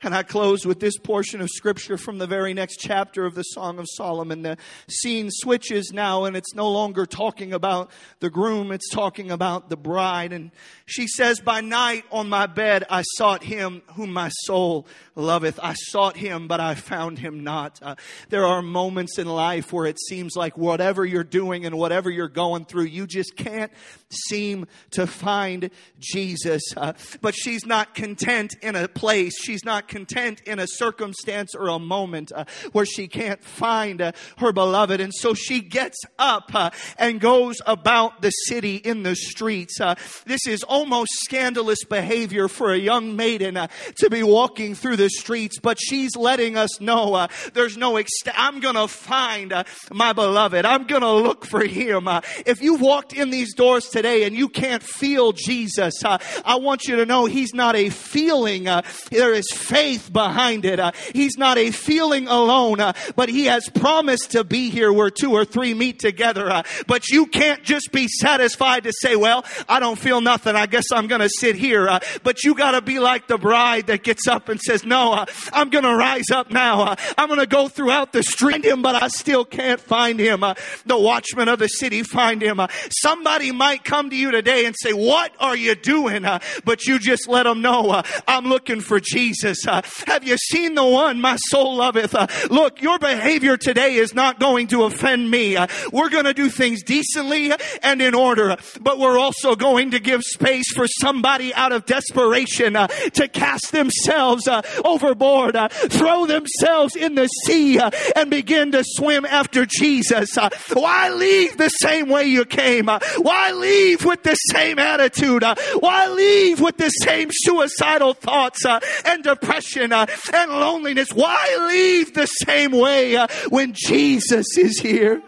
And 0.05 0.17
I 0.17 0.25
close 0.25 0.67
with 0.67 0.81
this 0.81 0.99
portion 0.99 1.41
of 1.41 1.49
scripture 1.49 1.97
from 1.97 2.19
the 2.19 2.27
very 2.27 2.55
next 2.55 2.79
chapter 2.81 3.25
of 3.25 3.37
the 3.37 3.45
Song 3.45 3.79
of 3.79 3.87
Solomon. 3.89 4.43
The 4.43 4.59
scene 4.89 5.29
switches 5.31 5.93
now 5.93 6.25
and 6.25 6.37
it's 6.37 6.55
no 6.55 6.69
longer 6.69 7.07
talking 7.07 7.53
about 7.53 7.93
the 8.19 8.29
groom, 8.29 8.73
it's 8.73 8.91
talking 8.91 9.31
about 9.31 9.71
the 9.71 9.77
bride. 9.77 10.33
And 10.33 10.51
she 10.87 11.07
says, 11.07 11.39
By 11.39 11.61
night 11.61 12.05
on 12.11 12.29
my 12.29 12.47
bed 12.47 12.85
I 12.91 13.03
sought 13.15 13.45
him 13.45 13.83
whom 13.95 14.13
my 14.13 14.31
soul 14.31 14.89
loveth. 15.15 15.61
I 15.63 15.75
sought 15.75 16.17
him, 16.17 16.49
but 16.49 16.61
I 16.61 16.75
found 16.75 17.19
him 17.19 17.45
not. 17.45 17.79
Uh, 17.83 17.97
there 18.31 18.47
are 18.47 18.63
moments 18.63 19.19
in 19.19 19.27
life 19.27 19.73
where 19.73 19.87
it 19.87 19.99
seems 20.01 20.37
like 20.37 20.57
whatever 20.57 21.05
you're 21.05 21.25
doing 21.25 21.67
and 21.67 21.77
whatever 21.77 22.11
you're 22.11 22.29
going 22.29 22.65
through, 22.65 22.85
you 22.85 23.07
just 23.07 23.37
can't 23.37 23.73
seem 24.11 24.67
to 24.93 25.07
find 25.07 25.71
Jesus. 25.99 26.63
Uh, 26.77 26.95
but 27.21 27.35
she's 27.35 27.67
not 27.67 27.95
content 27.95 28.55
in 28.63 28.77
a 28.77 28.89
place. 28.89 29.35
She's 29.43 29.65
not 29.65 29.89
content 29.89 30.41
in 30.47 30.59
a 30.59 30.67
circumstance 30.67 31.55
or 31.55 31.69
a 31.69 31.79
moment 31.79 32.33
uh, 32.35 32.45
where 32.73 32.87
she 32.87 33.09
can't 33.09 33.43
find 33.43 34.01
uh, 34.01 34.13
her 34.39 34.53
beloved. 34.53 35.01
And 35.01 35.13
so 35.15 35.35
she 35.35 35.61
gets 35.61 35.99
up 36.19 36.55
uh, 36.55 36.71
and 36.99 37.21
goes 37.21 37.61
about 37.67 38.23
the 38.23 38.31
city 38.31 38.77
in 38.77 39.03
the 39.03 39.15
streets. 39.15 39.81
Uh, 39.81 39.95
this 40.27 40.47
is 40.47 40.63
almost 40.63 41.13
scandalous 41.25 41.85
behavior 41.85 42.49
for 42.49 42.73
a 42.73 42.79
young 42.79 43.17
maiden 43.17 43.59
to 43.97 44.11
be 44.11 44.23
walking 44.23 44.75
through 44.75 44.97
the 44.97 45.02
streets, 45.09 45.59
but 45.59 45.79
she's 45.81 46.17
letting 46.17 46.57
us 46.57 46.81
know 46.81 47.15
uh, 47.15 47.29
there's 47.55 47.77
no. 47.77 48.01
I'm 48.35 48.61
going 48.61 48.75
to 48.75 48.89
find 48.89 49.65
my 49.91 50.13
beloved. 50.13 50.65
I'm 50.65 50.85
going 50.85 51.03
to 51.03 51.13
look 51.13 51.45
for 51.45 51.63
him. 51.65 52.09
if 52.47 52.63
you 52.63 52.77
walked 52.77 53.13
in 53.13 53.31
these 53.31 53.55
doors 53.55 53.87
today 53.87 54.25
and 54.25 54.35
you 54.35 54.49
can't 54.49 54.83
feel 54.83 55.33
Jesus, 55.33 55.95
I 56.05 56.57
want 56.57 56.85
you 56.85 56.97
to 56.97 57.07
know 57.07 57.27
he's 57.27 57.55
not 57.55 57.77
a 57.77 57.91
feeling. 57.91 58.65
there 58.65 59.33
is 59.33 59.51
faith 59.53 60.13
behind 60.13 60.65
it. 60.65 60.81
Uh, 60.81 60.93
he's 61.13 61.37
not 61.37 61.59
a 61.59 61.71
feeling 61.71 62.29
alone, 62.29 62.81
uh, 62.81 62.93
but 63.17 63.29
he 63.29 63.47
has 63.47 63.69
promised 63.69 64.33
to 64.33 64.45
be 64.45 64.71
here 64.71 64.93
where 64.93 65.11
two 65.11 65.33
or 65.33 65.45
three 65.45 65.75
meet 65.75 65.99
together. 65.99 66.51
Uh, 66.51 66.63
but 66.87 67.09
you 67.09 67.27
can't 67.27 67.63
just 67.63 67.93
be 67.93 68.09
satisfied 68.09 68.85
to 68.85 68.93
say, 69.01 69.17
well, 69.17 69.45
I 69.69 69.81
don't 69.81 69.99
feel 69.99 70.21
nothing. 70.21 70.57
I 70.57 70.67
guess 70.67 70.87
I'm 70.93 71.07
going 71.07 71.21
to 71.21 71.31
sit 71.31 71.57
here. 71.57 71.89
Uh, 71.89 72.01
but 72.23 72.43
you 72.45 72.55
got 72.55 72.73
to 72.73 72.83
be 72.83 72.99
like 72.99 73.27
the 73.27 73.39
bride 73.39 73.87
that 73.87 74.03
gets 74.03 74.27
up 74.27 74.49
and 74.49 74.61
says, 74.61 74.85
no, 74.93 75.15
uh, 75.15 75.27
I'm 75.55 75.71
going 75.71 75.85
to 75.85 75.97
rise 75.97 76.31
up 76.31 76.51
now. 76.51 76.83
Uh, 76.83 76.97
I'm 77.17 77.29
going 77.29 77.41
to 77.41 77.47
go 77.47 77.67
throughout 77.67 78.13
the 78.13 78.23
street, 78.23 78.63
him, 78.63 78.83
but 78.83 78.95
I 78.95 79.09
still 79.09 79.47
can't 79.47 79.81
find 79.81 80.21
him. 80.21 80.41
the 80.41 80.99
watchman 80.99 81.49
of 81.49 81.59
the 81.59 81.69
city 81.69 82.03
find 82.03 82.43
him. 82.43 82.61
somebody 82.91 83.53
might 83.53 83.85
come 83.85 84.11
to 84.11 84.17
you 84.17 84.31
today 84.31 84.67
and 84.67 84.75
say, 84.79 84.93
what 84.93 85.33
are 85.41 85.57
you 85.57 85.75
doing? 85.75 86.27
but 86.65 86.87
you 86.87 86.99
just 86.99 87.27
let 87.29 87.45
them 87.45 87.63
know, 87.63 88.03
I'm 88.29 88.47
looking 88.47 88.81
for 88.81 89.01
Jesus. 89.01 89.67
Uh, 89.67 89.83
have 90.07 90.25
you 90.25 90.37
seen 90.37 90.75
the 90.75 90.85
one 90.85 91.21
my 91.21 91.37
soul 91.37 91.77
loveth? 91.77 92.15
Uh, 92.15 92.27
look, 92.51 92.83
your 92.83 92.99
behavior 92.99 93.57
today 93.57 93.95
is 93.95 94.15
not 94.15 94.39
going 94.39 94.67
to 94.69 94.85
offend 94.85 95.31
me. 95.31 95.57
Uh, 95.57 95.67
we're 95.93 96.11
going 96.11 96.25
to 96.25 96.35
do 96.35 96.51
things 96.51 96.83
decently 96.83 97.53
and 97.83 98.03
in 98.03 98.15
order, 98.15 98.57
but 98.81 98.99
we're 98.99 99.19
also 99.19 99.57
going 99.57 99.93
to 99.93 100.01
give 100.01 100.21
space 100.23 100.71
for 100.75 100.87
somebody 101.01 101.55
out 101.55 101.73
of 101.73 101.87
desperation 101.87 102.77
uh, 102.77 102.87
to 102.87 103.29
cast 103.29 103.73
themselves 103.73 104.47
uh, 104.49 104.63
overboard, 104.85 105.57
uh, 105.57 105.69
throw 105.69 106.27
themselves 106.27 106.97
in 106.97 107.15
the 107.15 107.27
sea, 107.27 107.79
uh, 107.79 107.91
and 108.17 108.31
begin 108.31 108.73
to 108.73 108.85
swim 108.85 109.25
after 109.25 109.67
Jesus. 109.67 110.37
Uh, 110.37 110.51
why 110.73 111.11
leave 111.11 111.57
the 111.57 111.69
same 111.69 112.09
way 112.09 112.25
you 112.25 112.45
came? 112.45 112.89
Uh, 112.89 112.99
why 113.19 113.53
leave 113.53 114.05
with 114.05 114.23
the 114.23 114.35
same 114.35 114.79
attitude? 114.79 115.43
why 115.79 116.07
leave 116.09 116.61
with 116.61 116.77
the 116.77 116.91
same 116.91 117.29
suicidal 117.33 118.15
thoughts 118.15 118.65
and 119.05 119.23
depression 119.23 119.93
and 119.93 120.51
loneliness? 120.51 121.09
Why 121.13 121.69
leave 121.69 122.15
the 122.15 122.27
same 122.27 122.73
way 122.73 123.17
when 123.49 123.73
Jesus 123.75 124.47
is 124.57 124.81
here? 124.81 125.23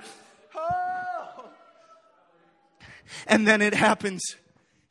Oh. 0.55 1.45
And 3.27 3.47
then 3.47 3.63
it 3.63 3.75
happens. 3.75 4.37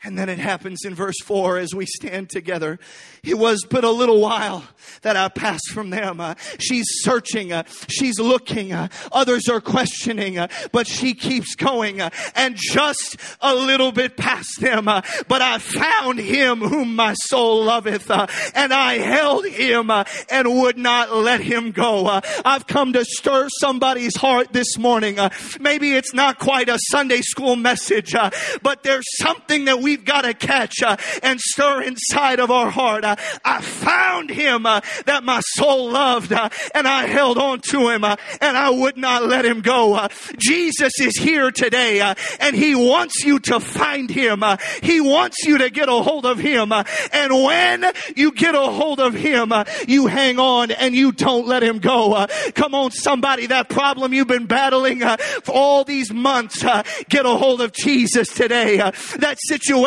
And 0.05 0.17
then 0.17 0.27
it 0.27 0.37
happens 0.37 0.83
in 0.83 0.93
verse 0.95 1.15
4 1.23 1.57
as 1.59 1.73
we 1.73 1.85
stand 1.85 2.29
together. 2.29 2.77
It 3.23 3.37
was 3.37 3.65
but 3.69 3.85
a 3.85 3.89
little 3.89 4.19
while 4.19 4.65
that 5.03 5.15
I 5.15 5.29
passed 5.29 5.69
from 5.69 5.91
them. 5.91 6.19
Uh, 6.19 6.35
she's 6.59 6.85
searching. 6.89 7.53
Uh, 7.53 7.63
she's 7.87 8.19
looking. 8.19 8.73
Uh, 8.73 8.89
others 9.13 9.47
are 9.47 9.61
questioning, 9.61 10.37
uh, 10.37 10.49
but 10.73 10.87
she 10.87 11.13
keeps 11.13 11.55
going. 11.55 12.01
Uh, 12.01 12.09
and 12.35 12.57
just 12.57 13.15
a 13.39 13.55
little 13.55 13.93
bit 13.93 14.17
past 14.17 14.59
them, 14.59 14.89
uh, 14.89 15.01
but 15.29 15.41
I 15.41 15.57
found 15.59 16.19
him 16.19 16.59
whom 16.59 16.97
my 16.97 17.13
soul 17.13 17.63
loveth, 17.63 18.11
and 18.11 18.73
I 18.73 18.95
held 18.95 19.45
him 19.45 19.89
and 19.89 20.61
would 20.61 20.77
not 20.77 21.15
let 21.15 21.39
him 21.39 21.71
go. 21.71 22.21
I've 22.43 22.67
come 22.67 22.91
to 22.93 23.05
stir 23.05 23.47
somebody's 23.59 24.17
heart 24.17 24.51
this 24.51 24.77
morning. 24.77 25.17
maybe 25.61 25.93
it's 25.93 26.13
not 26.13 26.39
quite 26.39 26.67
a 26.67 26.77
Sunday 26.89 27.21
school 27.21 27.55
message, 27.55 28.13
but 28.61 28.83
there's 28.83 29.05
something 29.17 29.65
that 29.65 29.79
we've 29.93 30.05
got 30.05 30.21
to 30.21 30.33
catch 30.33 30.81
and 31.21 31.39
stir 31.39 31.83
inside 31.83 32.39
of 32.39 32.49
our 32.49 32.71
heart. 32.71 33.03
I 33.05 33.61
found 33.61 34.31
him 34.31 34.65
uh, 34.65 34.81
that 35.05 35.23
my 35.23 35.39
soul 35.41 35.91
loved 35.91 36.33
uh, 36.33 36.49
and 36.73 36.87
I 36.87 37.05
held 37.05 37.37
on 37.37 37.59
to 37.69 37.89
him 37.89 38.03
uh, 38.03 38.15
and 38.41 38.57
I 38.57 38.71
would 38.71 38.97
not 38.97 39.23
let 39.23 39.45
him 39.45 39.61
go. 39.61 39.93
Uh, 39.93 40.07
Jesus 40.35 40.93
is 40.99 41.15
here 41.15 41.51
today 41.51 42.01
uh, 42.01 42.15
and 42.39 42.55
he 42.55 42.73
wants 42.73 43.23
you 43.23 43.37
to 43.41 43.59
find 43.59 44.09
him. 44.09 44.41
Uh, 44.41 44.57
he 44.81 44.99
wants 44.99 45.43
you 45.45 45.59
to 45.59 45.69
get 45.69 45.89
a 45.89 45.91
hold 45.91 46.25
of 46.25 46.39
him. 46.39 46.71
and 46.71 47.31
when 47.31 47.85
you 48.15 48.31
get 48.31 48.55
a 48.55 48.61
hold 48.61 48.99
of 48.99 49.13
him, 49.13 49.53
you 49.87 50.07
hang 50.07 50.39
on 50.39 50.71
and 50.71 50.95
you 50.95 51.11
don't 51.11 51.45
let 51.45 51.61
him 51.61 51.77
go. 51.77 52.25
come 52.55 52.73
on, 52.73 52.89
somebody, 52.89 53.45
that 53.45 53.69
problem 53.69 54.11
you've 54.11 54.27
been 54.27 54.47
battling 54.47 55.01
for 55.43 55.51
all 55.51 55.83
these 55.83 56.11
months, 56.11 56.63
get 57.09 57.27
a 57.27 57.35
hold 57.35 57.61
of 57.61 57.73
Jesus 57.73 58.29
today. 58.29 58.77
that 58.77 59.37
situation 59.39 59.82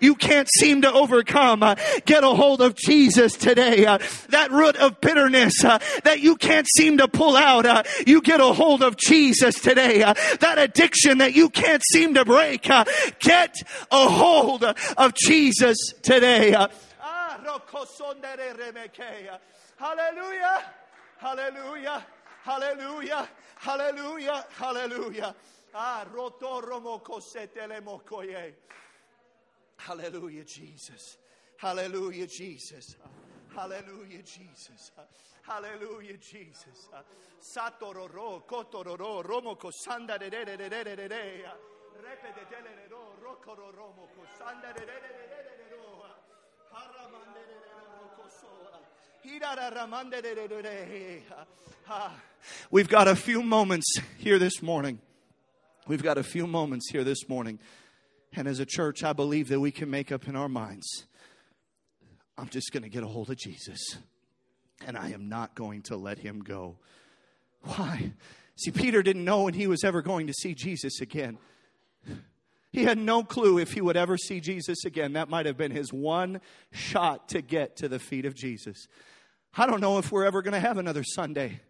you 0.00 0.14
can't 0.14 0.48
seem 0.58 0.82
to 0.82 0.92
overcome, 0.92 1.60
get 2.04 2.24
a 2.24 2.28
hold 2.28 2.60
of 2.60 2.74
Jesus 2.74 3.34
today. 3.34 3.86
Uh, 3.86 3.98
that 4.30 4.50
root 4.50 4.76
of 4.76 5.00
bitterness 5.00 5.64
uh, 5.64 5.78
that 6.04 6.20
you 6.20 6.36
can't 6.36 6.66
seem 6.76 6.98
to 6.98 7.08
pull 7.08 7.36
out, 7.36 7.66
uh, 7.66 7.82
you 8.06 8.20
get 8.20 8.40
a 8.40 8.52
hold 8.52 8.82
of 8.82 8.96
Jesus 8.96 9.54
today. 9.56 10.02
Uh, 10.02 10.14
that 10.40 10.58
addiction 10.58 11.18
that 11.18 11.34
you 11.34 11.48
can't 11.48 11.82
seem 11.92 12.14
to 12.14 12.24
break, 12.24 12.68
uh, 12.68 12.84
get 13.20 13.54
a 13.90 14.08
hold 14.08 14.64
of 14.64 15.14
Jesus 15.14 15.76
today. 16.02 16.54
Uh, 16.54 16.68
ah, 17.00 17.38
hallelujah. 19.78 20.64
Hallelujah. 21.18 22.04
Hallelujah. 22.44 23.28
Hallelujah. 23.56 24.44
Hallelujah. 24.58 25.34
Ah, 25.74 26.04
Hallelujah, 29.76 30.44
Jesus. 30.44 31.18
Hallelujah, 31.56 32.26
Jesus. 32.26 32.96
Hallelujah, 33.54 34.22
Jesus. 34.22 34.90
Hallelujah, 35.42 36.16
Jesus. 36.18 36.88
Satororo, 37.40 38.42
kotororo, 38.46 39.22
romoko, 39.22 39.70
sanda 39.72 40.18
de 40.18 40.30
de 40.30 40.44
de 40.44 40.56
de 40.56 40.68
de 40.68 40.84
de 40.84 41.08
de. 41.08 41.44
Repete 42.02 42.46
de 42.48 42.88
ro, 42.90 43.14
romoko, 43.72 44.26
sanda 44.38 44.72
de 44.72 44.80
de 44.80 44.86
de 44.86 45.76
ro. 45.76 46.04
Haramande 46.72 47.42
de 47.46 47.58
roko 47.90 48.28
soa. 48.30 48.78
Hirara 49.24 49.70
ramande 49.70 50.22
de 50.22 50.34
de 50.34 50.62
de. 50.62 51.22
We've 52.70 52.88
got 52.88 53.08
a 53.08 53.16
few 53.16 53.42
moments 53.42 53.98
here 54.18 54.38
this 54.38 54.62
morning. 54.62 55.00
We've 55.86 56.02
got 56.02 56.16
a 56.16 56.22
few 56.22 56.46
moments 56.46 56.90
here 56.90 57.04
this 57.04 57.28
morning. 57.28 57.58
And 58.34 58.48
as 58.48 58.60
a 58.60 58.66
church, 58.66 59.04
I 59.04 59.12
believe 59.12 59.48
that 59.48 59.60
we 59.60 59.70
can 59.70 59.90
make 59.90 60.10
up 60.10 60.26
in 60.26 60.36
our 60.36 60.48
minds 60.48 61.04
I'm 62.38 62.48
just 62.48 62.72
going 62.72 62.82
to 62.82 62.88
get 62.88 63.02
a 63.02 63.06
hold 63.06 63.30
of 63.30 63.36
Jesus. 63.36 63.98
And 64.86 64.96
I 64.96 65.10
am 65.10 65.28
not 65.28 65.54
going 65.54 65.82
to 65.82 65.96
let 65.96 66.18
him 66.18 66.40
go. 66.40 66.76
Why? 67.62 68.12
See, 68.56 68.70
Peter 68.70 69.02
didn't 69.02 69.24
know 69.24 69.44
when 69.44 69.54
he 69.54 69.66
was 69.66 69.84
ever 69.84 70.02
going 70.02 70.26
to 70.26 70.32
see 70.32 70.54
Jesus 70.54 71.00
again. 71.00 71.38
He 72.72 72.84
had 72.84 72.98
no 72.98 73.22
clue 73.22 73.58
if 73.58 73.74
he 73.74 73.80
would 73.80 73.96
ever 73.96 74.16
see 74.16 74.40
Jesus 74.40 74.84
again. 74.84 75.12
That 75.12 75.28
might 75.28 75.46
have 75.46 75.56
been 75.56 75.70
his 75.70 75.92
one 75.92 76.40
shot 76.72 77.28
to 77.28 77.42
get 77.42 77.76
to 77.76 77.88
the 77.88 77.98
feet 77.98 78.24
of 78.24 78.34
Jesus. 78.34 78.88
I 79.54 79.66
don't 79.66 79.80
know 79.80 79.98
if 79.98 80.10
we're 80.10 80.24
ever 80.24 80.42
going 80.42 80.54
to 80.54 80.60
have 80.60 80.78
another 80.78 81.04
Sunday 81.04 81.60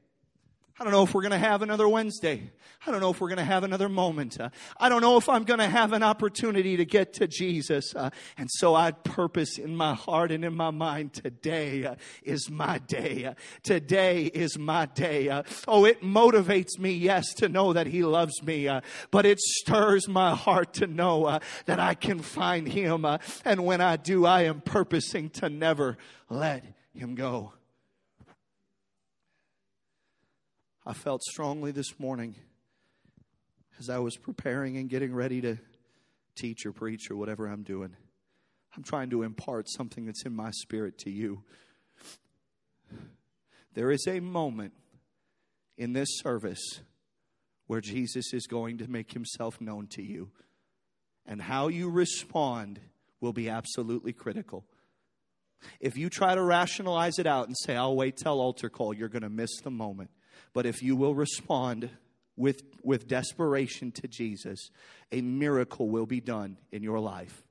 I 0.82 0.84
don't 0.84 0.94
know 0.94 1.04
if 1.04 1.14
we're 1.14 1.22
going 1.22 1.30
to 1.30 1.38
have 1.38 1.62
another 1.62 1.88
Wednesday. 1.88 2.50
I 2.84 2.90
don't 2.90 2.98
know 2.98 3.10
if 3.10 3.20
we're 3.20 3.28
going 3.28 3.38
to 3.38 3.44
have 3.44 3.62
another 3.62 3.88
moment. 3.88 4.40
Uh, 4.40 4.48
I 4.80 4.88
don't 4.88 5.00
know 5.00 5.16
if 5.16 5.28
I'm 5.28 5.44
going 5.44 5.60
to 5.60 5.68
have 5.68 5.92
an 5.92 6.02
opportunity 6.02 6.76
to 6.76 6.84
get 6.84 7.12
to 7.12 7.28
Jesus. 7.28 7.94
Uh, 7.94 8.10
and 8.36 8.50
so 8.50 8.74
I 8.74 8.90
purpose 8.90 9.58
in 9.58 9.76
my 9.76 9.94
heart 9.94 10.32
and 10.32 10.44
in 10.44 10.56
my 10.56 10.70
mind 10.70 11.12
today 11.12 11.84
uh, 11.84 11.94
is 12.24 12.50
my 12.50 12.78
day. 12.78 13.26
Uh, 13.26 13.34
today 13.62 14.24
is 14.24 14.58
my 14.58 14.86
day. 14.86 15.28
Uh, 15.28 15.44
oh, 15.68 15.84
it 15.84 16.02
motivates 16.02 16.76
me, 16.80 16.90
yes, 16.90 17.32
to 17.34 17.48
know 17.48 17.72
that 17.74 17.86
He 17.86 18.02
loves 18.02 18.42
me, 18.42 18.66
uh, 18.66 18.80
but 19.12 19.24
it 19.24 19.38
stirs 19.38 20.08
my 20.08 20.34
heart 20.34 20.72
to 20.72 20.88
know 20.88 21.38
that 21.66 21.78
I 21.78 21.94
can 21.94 22.18
find 22.18 22.66
Him. 22.66 23.06
and 23.44 23.64
when 23.64 23.80
I 23.80 23.94
do, 23.94 24.26
I 24.26 24.46
am 24.46 24.60
purposing 24.60 25.30
to 25.30 25.48
never 25.48 25.96
let 26.28 26.64
Him 26.92 27.14
go. 27.14 27.52
I 30.84 30.94
felt 30.94 31.22
strongly 31.22 31.70
this 31.70 32.00
morning 32.00 32.34
as 33.78 33.88
I 33.88 33.98
was 33.98 34.16
preparing 34.16 34.76
and 34.76 34.90
getting 34.90 35.14
ready 35.14 35.40
to 35.42 35.58
teach 36.34 36.66
or 36.66 36.72
preach 36.72 37.08
or 37.08 37.14
whatever 37.14 37.46
I'm 37.46 37.62
doing. 37.62 37.94
I'm 38.76 38.82
trying 38.82 39.10
to 39.10 39.22
impart 39.22 39.70
something 39.70 40.06
that's 40.06 40.26
in 40.26 40.34
my 40.34 40.50
spirit 40.50 40.98
to 40.98 41.10
you. 41.10 41.44
There 43.74 43.92
is 43.92 44.08
a 44.08 44.18
moment 44.18 44.72
in 45.78 45.92
this 45.92 46.08
service 46.18 46.80
where 47.68 47.80
Jesus 47.80 48.34
is 48.34 48.48
going 48.48 48.78
to 48.78 48.90
make 48.90 49.12
himself 49.12 49.60
known 49.60 49.86
to 49.92 50.02
you. 50.02 50.30
And 51.24 51.40
how 51.40 51.68
you 51.68 51.90
respond 51.90 52.80
will 53.20 53.32
be 53.32 53.48
absolutely 53.48 54.12
critical. 54.12 54.64
If 55.78 55.96
you 55.96 56.10
try 56.10 56.34
to 56.34 56.42
rationalize 56.42 57.20
it 57.20 57.26
out 57.28 57.46
and 57.46 57.56
say, 57.56 57.76
I'll 57.76 57.94
wait 57.94 58.16
till 58.16 58.40
altar 58.40 58.68
call, 58.68 58.92
you're 58.92 59.08
going 59.08 59.22
to 59.22 59.30
miss 59.30 59.60
the 59.62 59.70
moment. 59.70 60.10
But 60.52 60.66
if 60.66 60.82
you 60.82 60.96
will 60.96 61.14
respond 61.14 61.90
with, 62.36 62.62
with 62.82 63.08
desperation 63.08 63.92
to 63.92 64.08
Jesus, 64.08 64.70
a 65.10 65.20
miracle 65.20 65.88
will 65.88 66.06
be 66.06 66.20
done 66.20 66.56
in 66.70 66.82
your 66.82 67.00
life. 67.00 67.42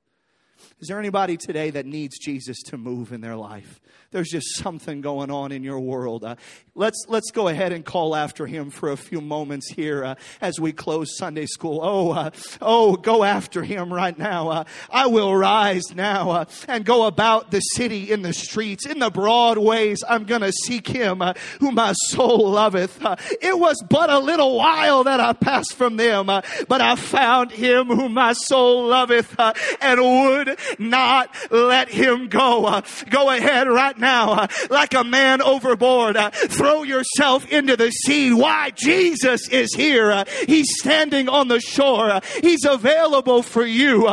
Is 0.80 0.88
there 0.88 0.98
anybody 0.98 1.36
today 1.36 1.70
that 1.70 1.86
needs 1.86 2.18
Jesus 2.18 2.60
to 2.64 2.76
move 2.76 3.12
in 3.12 3.20
their 3.20 3.36
life? 3.36 3.80
There's 4.12 4.28
just 4.28 4.56
something 4.56 5.00
going 5.00 5.30
on 5.30 5.52
in 5.52 5.62
your 5.62 5.80
world. 5.80 6.22
Uh, 6.22 6.36
let's 6.74 7.06
let's 7.08 7.30
go 7.30 7.48
ahead 7.48 7.72
and 7.72 7.82
call 7.82 8.14
after 8.14 8.46
him 8.46 8.70
for 8.70 8.90
a 8.90 8.96
few 8.96 9.22
moments 9.22 9.72
here 9.72 10.04
uh, 10.04 10.14
as 10.42 10.60
we 10.60 10.72
close 10.72 11.16
Sunday 11.16 11.46
school. 11.46 11.80
Oh, 11.82 12.10
uh, 12.10 12.30
oh, 12.60 12.96
go 12.96 13.24
after 13.24 13.62
him 13.62 13.90
right 13.92 14.16
now. 14.16 14.48
Uh, 14.48 14.64
I 14.90 15.06
will 15.06 15.34
rise 15.34 15.94
now 15.94 16.30
uh, 16.30 16.44
and 16.68 16.84
go 16.84 17.06
about 17.06 17.52
the 17.52 17.60
city 17.60 18.12
in 18.12 18.20
the 18.20 18.34
streets, 18.34 18.86
in 18.86 18.98
the 18.98 19.08
broad 19.08 19.56
ways. 19.56 20.04
I'm 20.06 20.24
going 20.24 20.42
to 20.42 20.52
seek 20.52 20.86
him 20.86 21.22
uh, 21.22 21.32
whom 21.60 21.76
my 21.76 21.94
soul 21.94 22.50
loveth. 22.50 22.98
it 23.40 23.58
was 23.58 23.82
but 23.88 24.10
a 24.10 24.18
little 24.18 24.58
while 24.58 25.04
that 25.04 25.20
I 25.20 25.32
passed 25.32 25.72
from 25.74 25.96
them, 25.96 26.26
but 26.26 26.42
I 26.68 26.96
found 26.96 27.50
him 27.50 27.86
whom 27.86 28.12
my 28.12 28.34
soul 28.34 28.88
loveth 28.88 29.34
and 29.80 30.00
would 30.00 30.41
not 30.78 31.34
let 31.50 31.88
him 31.88 32.28
go. 32.28 32.66
Uh, 32.66 32.82
go 33.10 33.30
ahead 33.30 33.68
right 33.68 33.98
now, 33.98 34.32
uh, 34.32 34.46
like 34.70 34.94
a 34.94 35.04
man 35.04 35.42
overboard. 35.42 36.16
Uh, 36.16 36.30
throw 36.30 36.82
yourself 36.82 37.46
into 37.50 37.76
the 37.76 37.90
sea. 37.90 38.32
Why? 38.32 38.70
Jesus 38.70 39.48
is 39.48 39.74
here. 39.74 40.12
Uh, 40.12 40.24
he's 40.46 40.68
standing 40.80 41.28
on 41.28 41.48
the 41.48 41.60
shore. 41.60 42.10
Uh, 42.10 42.20
he's 42.40 42.64
available 42.64 43.42
for 43.42 43.64
you. 43.64 44.08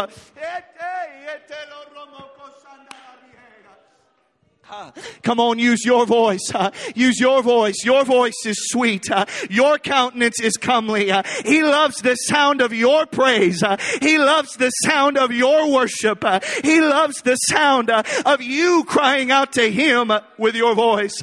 Come 5.23 5.39
on, 5.39 5.59
use 5.59 5.85
your 5.85 6.05
voice. 6.05 6.51
Uh, 6.53 6.71
use 6.95 7.19
your 7.19 7.41
voice. 7.41 7.75
Your 7.83 8.03
voice 8.03 8.45
is 8.45 8.57
sweet. 8.69 9.09
Uh, 9.11 9.25
your 9.49 9.77
countenance 9.77 10.39
is 10.39 10.57
comely. 10.57 11.11
Uh, 11.11 11.23
he 11.45 11.61
loves 11.63 12.01
the 12.01 12.15
sound 12.15 12.61
of 12.61 12.73
your 12.73 13.05
praise. 13.05 13.63
Uh, 13.63 13.77
he 14.01 14.17
loves 14.17 14.53
the 14.57 14.69
sound 14.83 15.17
of 15.17 15.31
your 15.31 15.71
worship. 15.71 16.23
Uh, 16.23 16.39
he 16.63 16.81
loves 16.81 17.21
the 17.21 17.35
sound 17.35 17.89
uh, 17.89 18.03
of 18.25 18.41
you 18.41 18.83
crying 18.85 19.31
out 19.31 19.53
to 19.53 19.71
him 19.71 20.11
with 20.37 20.55
your 20.55 20.75
voice. 20.75 21.21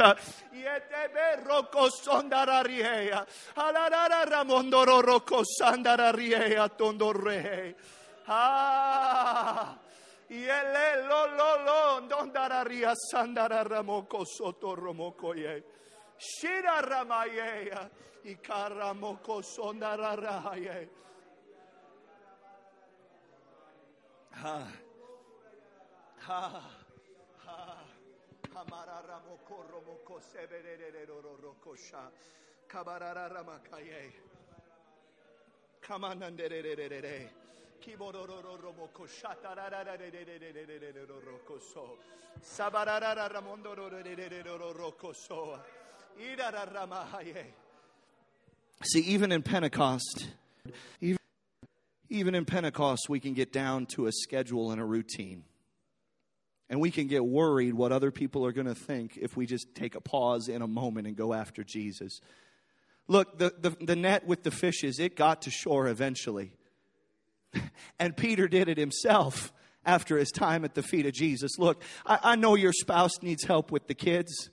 Ah. 8.28 9.76
Yele 10.29 11.07
lo 11.07 11.27
lo 11.37 11.62
lo 11.64 12.07
dondara 12.09 12.62
ria 12.64 12.93
sandara 12.95 13.62
ramoko 13.62 14.24
soto 14.24 14.74
romoko 14.74 15.35
ye. 15.35 15.62
Shira 16.18 16.81
ramaye 16.83 17.91
ikara 18.24 18.93
moko 18.93 19.41
sondara 19.43 20.16
raye. 20.16 20.89
Ha. 24.33 24.66
Ha. 26.27 26.62
Ha. 27.47 27.77
Kamara 28.53 29.03
ramoko 29.07 29.62
romoko 29.70 30.20
seberere 30.20 31.07
roko 31.07 31.77
sha. 31.77 32.11
Kabarara 32.66 33.29
ramakaye. 33.31 34.12
Kamanandere. 35.81 37.45
See, 48.83 49.01
even 49.01 49.33
in 49.33 49.43
Pentecost, 49.43 50.29
even, 51.01 51.18
even 52.09 52.35
in 52.35 52.45
Pentecost, 52.45 53.09
we 53.09 53.20
can 53.20 53.35
get 53.35 53.53
down 53.53 53.87
to 53.87 54.07
a 54.07 54.12
schedule 54.12 54.70
and 54.70 54.81
a 54.81 54.85
routine. 54.85 55.45
And 56.68 56.81
we 56.81 56.91
can 56.91 57.07
get 57.07 57.24
worried 57.24 57.74
what 57.74 57.93
other 57.93 58.11
people 58.11 58.45
are 58.45 58.53
going 58.53 58.66
to 58.66 58.74
think 58.74 59.16
if 59.16 59.37
we 59.37 59.47
just 59.47 59.74
take 59.74 59.95
a 59.95 60.01
pause 60.01 60.49
in 60.49 60.62
a 60.62 60.66
moment 60.66 61.07
and 61.07 61.16
go 61.16 61.33
after 61.33 61.62
Jesus. 61.62 62.20
Look, 63.09 63.39
the, 63.39 63.55
the, 63.59 63.70
the 63.81 63.97
net 63.97 64.27
with 64.27 64.43
the 64.43 64.51
fishes, 64.51 64.99
it 64.99 65.16
got 65.16 65.43
to 65.43 65.51
shore 65.51 65.87
eventually. 65.87 66.53
And 67.99 68.16
Peter 68.16 68.49
did 68.49 68.68
it 68.68 68.78
himself 68.78 69.53
after 69.84 70.18
his 70.18 70.30
time 70.30 70.64
at 70.64 70.74
the 70.74 70.82
feet 70.82 71.07
of 71.07 71.12
Jesus. 71.12 71.59
Look, 71.59 71.82
I, 72.05 72.18
I, 72.22 72.36
know 72.36 72.55
your 72.55 72.72
spouse 72.72 73.22
needs 73.22 73.44
help 73.44 73.70
with 73.70 73.86
the 73.86 73.94
kids, 73.94 74.51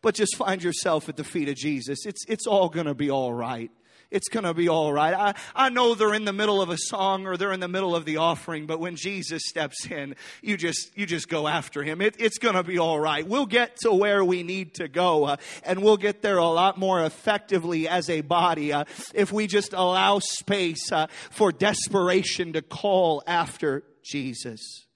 but 0.00 0.14
just 0.14 0.36
find 0.36 0.62
yourself 0.62 1.08
at 1.08 1.16
the 1.16 1.24
feet 1.24 1.48
of 1.48 1.56
Jesus. 1.56 2.06
It's, 2.06 2.24
it's 2.26 2.46
all 2.46 2.68
going 2.68 2.86
to 2.86 2.94
be 2.94 3.10
all 3.10 3.32
right 3.32 3.70
it's 4.12 4.28
going 4.28 4.44
to 4.44 4.54
be 4.54 4.68
all 4.68 4.92
right. 4.92 5.14
I, 5.14 5.34
I 5.54 5.68
know 5.70 5.94
they're 5.94 6.14
in 6.14 6.26
the 6.26 6.32
middle 6.32 6.60
of 6.60 6.68
a 6.68 6.76
song 6.76 7.26
or 7.26 7.36
they're 7.36 7.52
in 7.52 7.60
the 7.60 7.68
middle 7.68 7.96
of 7.96 8.04
the 8.04 8.18
offering, 8.18 8.66
but 8.66 8.78
when 8.78 8.94
Jesus 8.94 9.42
steps 9.46 9.86
in, 9.90 10.14
you 10.42 10.56
just, 10.56 10.96
you 10.96 11.06
just 11.06 11.28
go 11.28 11.48
after 11.48 11.82
him. 11.82 12.00
It, 12.00 12.16
it's 12.18 12.38
going 12.38 12.54
to 12.54 12.62
be 12.62 12.78
all 12.78 13.00
right. 13.00 13.26
We'll 13.26 13.46
get 13.46 13.78
to 13.78 13.92
where 13.92 14.24
we 14.24 14.42
need 14.42 14.74
to 14.74 14.86
go, 14.86 15.24
uh, 15.24 15.36
and 15.64 15.82
we'll 15.82 15.96
get 15.96 16.22
there 16.22 16.36
a 16.36 16.46
lot 16.46 16.78
more 16.78 17.02
effectively 17.04 17.88
as 17.88 18.10
a 18.10 18.20
body 18.20 18.72
uh, 18.72 18.84
if 19.14 19.32
we 19.32 19.46
just 19.46 19.72
allow 19.72 20.18
space 20.18 20.92
uh, 20.92 21.06
for 21.30 21.50
desperation 21.50 22.52
to 22.52 22.62
call 22.62 23.22
after 23.26 23.82
Jesus. 24.04 24.86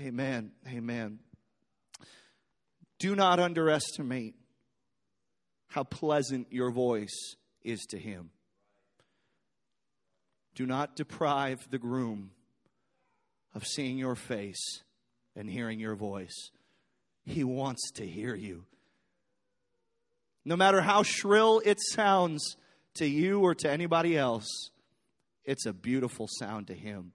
Amen. 0.00 0.52
Amen. 0.66 1.18
Do 2.98 3.14
not 3.14 3.38
underestimate 3.38 4.34
how 5.68 5.84
pleasant 5.84 6.48
your 6.50 6.70
voice 6.70 7.36
is 7.62 7.80
to 7.90 7.98
him. 7.98 8.30
Do 10.58 10.66
not 10.66 10.96
deprive 10.96 11.70
the 11.70 11.78
groom 11.78 12.32
of 13.54 13.64
seeing 13.64 13.96
your 13.96 14.16
face 14.16 14.82
and 15.36 15.48
hearing 15.48 15.78
your 15.78 15.94
voice. 15.94 16.50
He 17.24 17.44
wants 17.44 17.92
to 17.92 18.04
hear 18.04 18.34
you. 18.34 18.64
No 20.44 20.56
matter 20.56 20.80
how 20.80 21.04
shrill 21.04 21.62
it 21.64 21.78
sounds 21.80 22.56
to 22.94 23.06
you 23.06 23.38
or 23.38 23.54
to 23.54 23.70
anybody 23.70 24.18
else, 24.18 24.48
it's 25.44 25.64
a 25.64 25.72
beautiful 25.72 26.26
sound 26.40 26.66
to 26.66 26.74
him. 26.74 27.12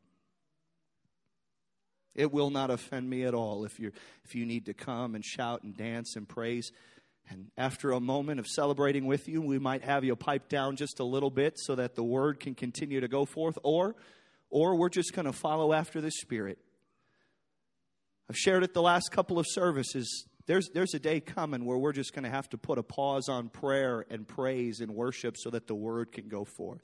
It 2.15 2.31
will 2.31 2.49
not 2.49 2.69
offend 2.69 3.09
me 3.09 3.25
at 3.25 3.33
all 3.33 3.65
if 3.65 3.77
you 3.77 3.91
if 4.23 4.35
you 4.35 4.45
need 4.45 4.67
to 4.67 4.73
come 4.73 5.15
and 5.15 5.25
shout 5.25 5.63
and 5.63 5.75
dance 5.75 6.15
and 6.15 6.29
praise. 6.29 6.71
And 7.29 7.47
after 7.57 7.91
a 7.91 7.99
moment 7.99 8.39
of 8.39 8.47
celebrating 8.47 9.05
with 9.05 9.27
you, 9.27 9.41
we 9.41 9.59
might 9.59 9.83
have 9.83 10.03
you 10.03 10.15
pipe 10.15 10.49
down 10.49 10.75
just 10.75 10.99
a 10.99 11.03
little 11.03 11.29
bit 11.29 11.57
so 11.57 11.75
that 11.75 11.95
the 11.95 12.03
word 12.03 12.39
can 12.39 12.53
continue 12.53 12.99
to 12.99 13.07
go 13.07 13.25
forth, 13.25 13.57
or, 13.63 13.95
or 14.49 14.77
we're 14.77 14.89
just 14.89 15.13
going 15.13 15.25
to 15.25 15.33
follow 15.33 15.73
after 15.73 16.01
the 16.01 16.11
Spirit. 16.11 16.59
I've 18.29 18.37
shared 18.37 18.63
it 18.63 18.73
the 18.73 18.81
last 18.81 19.11
couple 19.11 19.39
of 19.39 19.45
services. 19.47 20.25
There's, 20.45 20.69
there's 20.73 20.93
a 20.93 20.99
day 20.99 21.19
coming 21.21 21.65
where 21.65 21.77
we're 21.77 21.93
just 21.93 22.13
going 22.13 22.23
to 22.23 22.29
have 22.29 22.49
to 22.49 22.57
put 22.57 22.77
a 22.77 22.83
pause 22.83 23.29
on 23.29 23.49
prayer 23.49 24.05
and 24.09 24.27
praise 24.27 24.79
and 24.79 24.91
worship 24.91 25.37
so 25.37 25.49
that 25.49 25.67
the 25.67 25.75
word 25.75 26.11
can 26.11 26.27
go 26.27 26.45
forth 26.45 26.83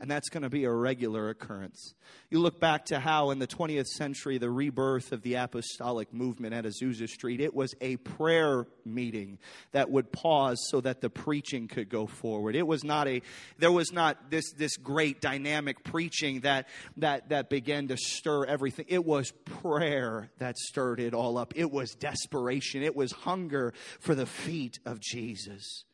and 0.00 0.10
that's 0.10 0.30
going 0.30 0.42
to 0.42 0.48
be 0.48 0.64
a 0.64 0.72
regular 0.72 1.28
occurrence. 1.28 1.94
You 2.30 2.38
look 2.40 2.58
back 2.58 2.86
to 2.86 2.98
how 2.98 3.30
in 3.30 3.38
the 3.38 3.46
20th 3.46 3.86
century, 3.86 4.38
the 4.38 4.50
rebirth 4.50 5.12
of 5.12 5.22
the 5.22 5.34
apostolic 5.34 6.14
movement 6.14 6.54
at 6.54 6.64
Azusa 6.64 7.06
Street, 7.06 7.40
it 7.40 7.54
was 7.54 7.74
a 7.82 7.96
prayer 7.96 8.66
meeting 8.84 9.38
that 9.72 9.90
would 9.90 10.10
pause 10.10 10.58
so 10.70 10.80
that 10.80 11.02
the 11.02 11.10
preaching 11.10 11.68
could 11.68 11.90
go 11.90 12.06
forward. 12.06 12.56
It 12.56 12.66
was 12.66 12.82
not 12.82 13.08
a, 13.08 13.20
there 13.58 13.72
was 13.72 13.92
not 13.92 14.30
this, 14.30 14.52
this 14.52 14.76
great 14.78 15.20
dynamic 15.20 15.84
preaching 15.84 16.40
that, 16.40 16.68
that, 16.96 17.28
that 17.28 17.50
began 17.50 17.88
to 17.88 17.96
stir 17.98 18.46
everything. 18.46 18.86
It 18.88 19.04
was 19.04 19.32
prayer 19.44 20.30
that 20.38 20.56
stirred 20.56 21.00
it 21.00 21.12
all 21.12 21.36
up. 21.36 21.52
It 21.56 21.70
was 21.70 21.94
desperation. 21.94 22.82
It 22.82 22.96
was 22.96 23.12
hunger 23.12 23.74
for 24.00 24.14
the 24.14 24.26
feet 24.26 24.78
of 24.86 25.00
Jesus. 25.00 25.84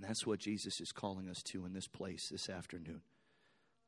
And 0.00 0.08
that's 0.08 0.26
what 0.26 0.38
Jesus 0.38 0.80
is 0.80 0.92
calling 0.92 1.28
us 1.28 1.42
to 1.42 1.66
in 1.66 1.74
this 1.74 1.86
place 1.86 2.30
this 2.30 2.48
afternoon. 2.48 3.02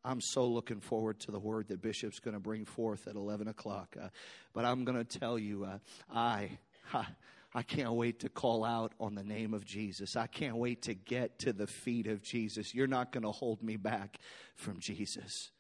I'm 0.04 0.20
so 0.20 0.46
looking 0.46 0.80
forward 0.80 1.20
to 1.20 1.30
the 1.30 1.38
word 1.38 1.68
that 1.68 1.80
Bishop's 1.80 2.20
going 2.20 2.34
to 2.34 2.40
bring 2.40 2.66
forth 2.66 3.08
at 3.08 3.14
11 3.14 3.48
o'clock. 3.48 3.96
Uh, 3.98 4.08
but 4.52 4.66
I'm 4.66 4.84
going 4.84 5.02
to 5.02 5.18
tell 5.18 5.38
you, 5.38 5.64
uh, 5.64 5.78
I, 6.12 6.58
I 7.54 7.62
can't 7.62 7.92
wait 7.92 8.20
to 8.20 8.28
call 8.28 8.62
out 8.62 8.92
on 9.00 9.14
the 9.14 9.24
name 9.24 9.54
of 9.54 9.64
Jesus. 9.64 10.14
I 10.14 10.26
can't 10.26 10.56
wait 10.56 10.82
to 10.82 10.92
get 10.92 11.38
to 11.40 11.52
the 11.54 11.66
feet 11.66 12.06
of 12.06 12.20
Jesus. 12.22 12.74
You're 12.74 12.86
not 12.86 13.10
going 13.10 13.24
to 13.24 13.32
hold 13.32 13.62
me 13.62 13.76
back 13.76 14.18
from 14.54 14.80
Jesus. 14.80 15.50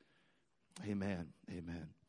Amen. 0.86 1.28
Amen. 1.50 2.01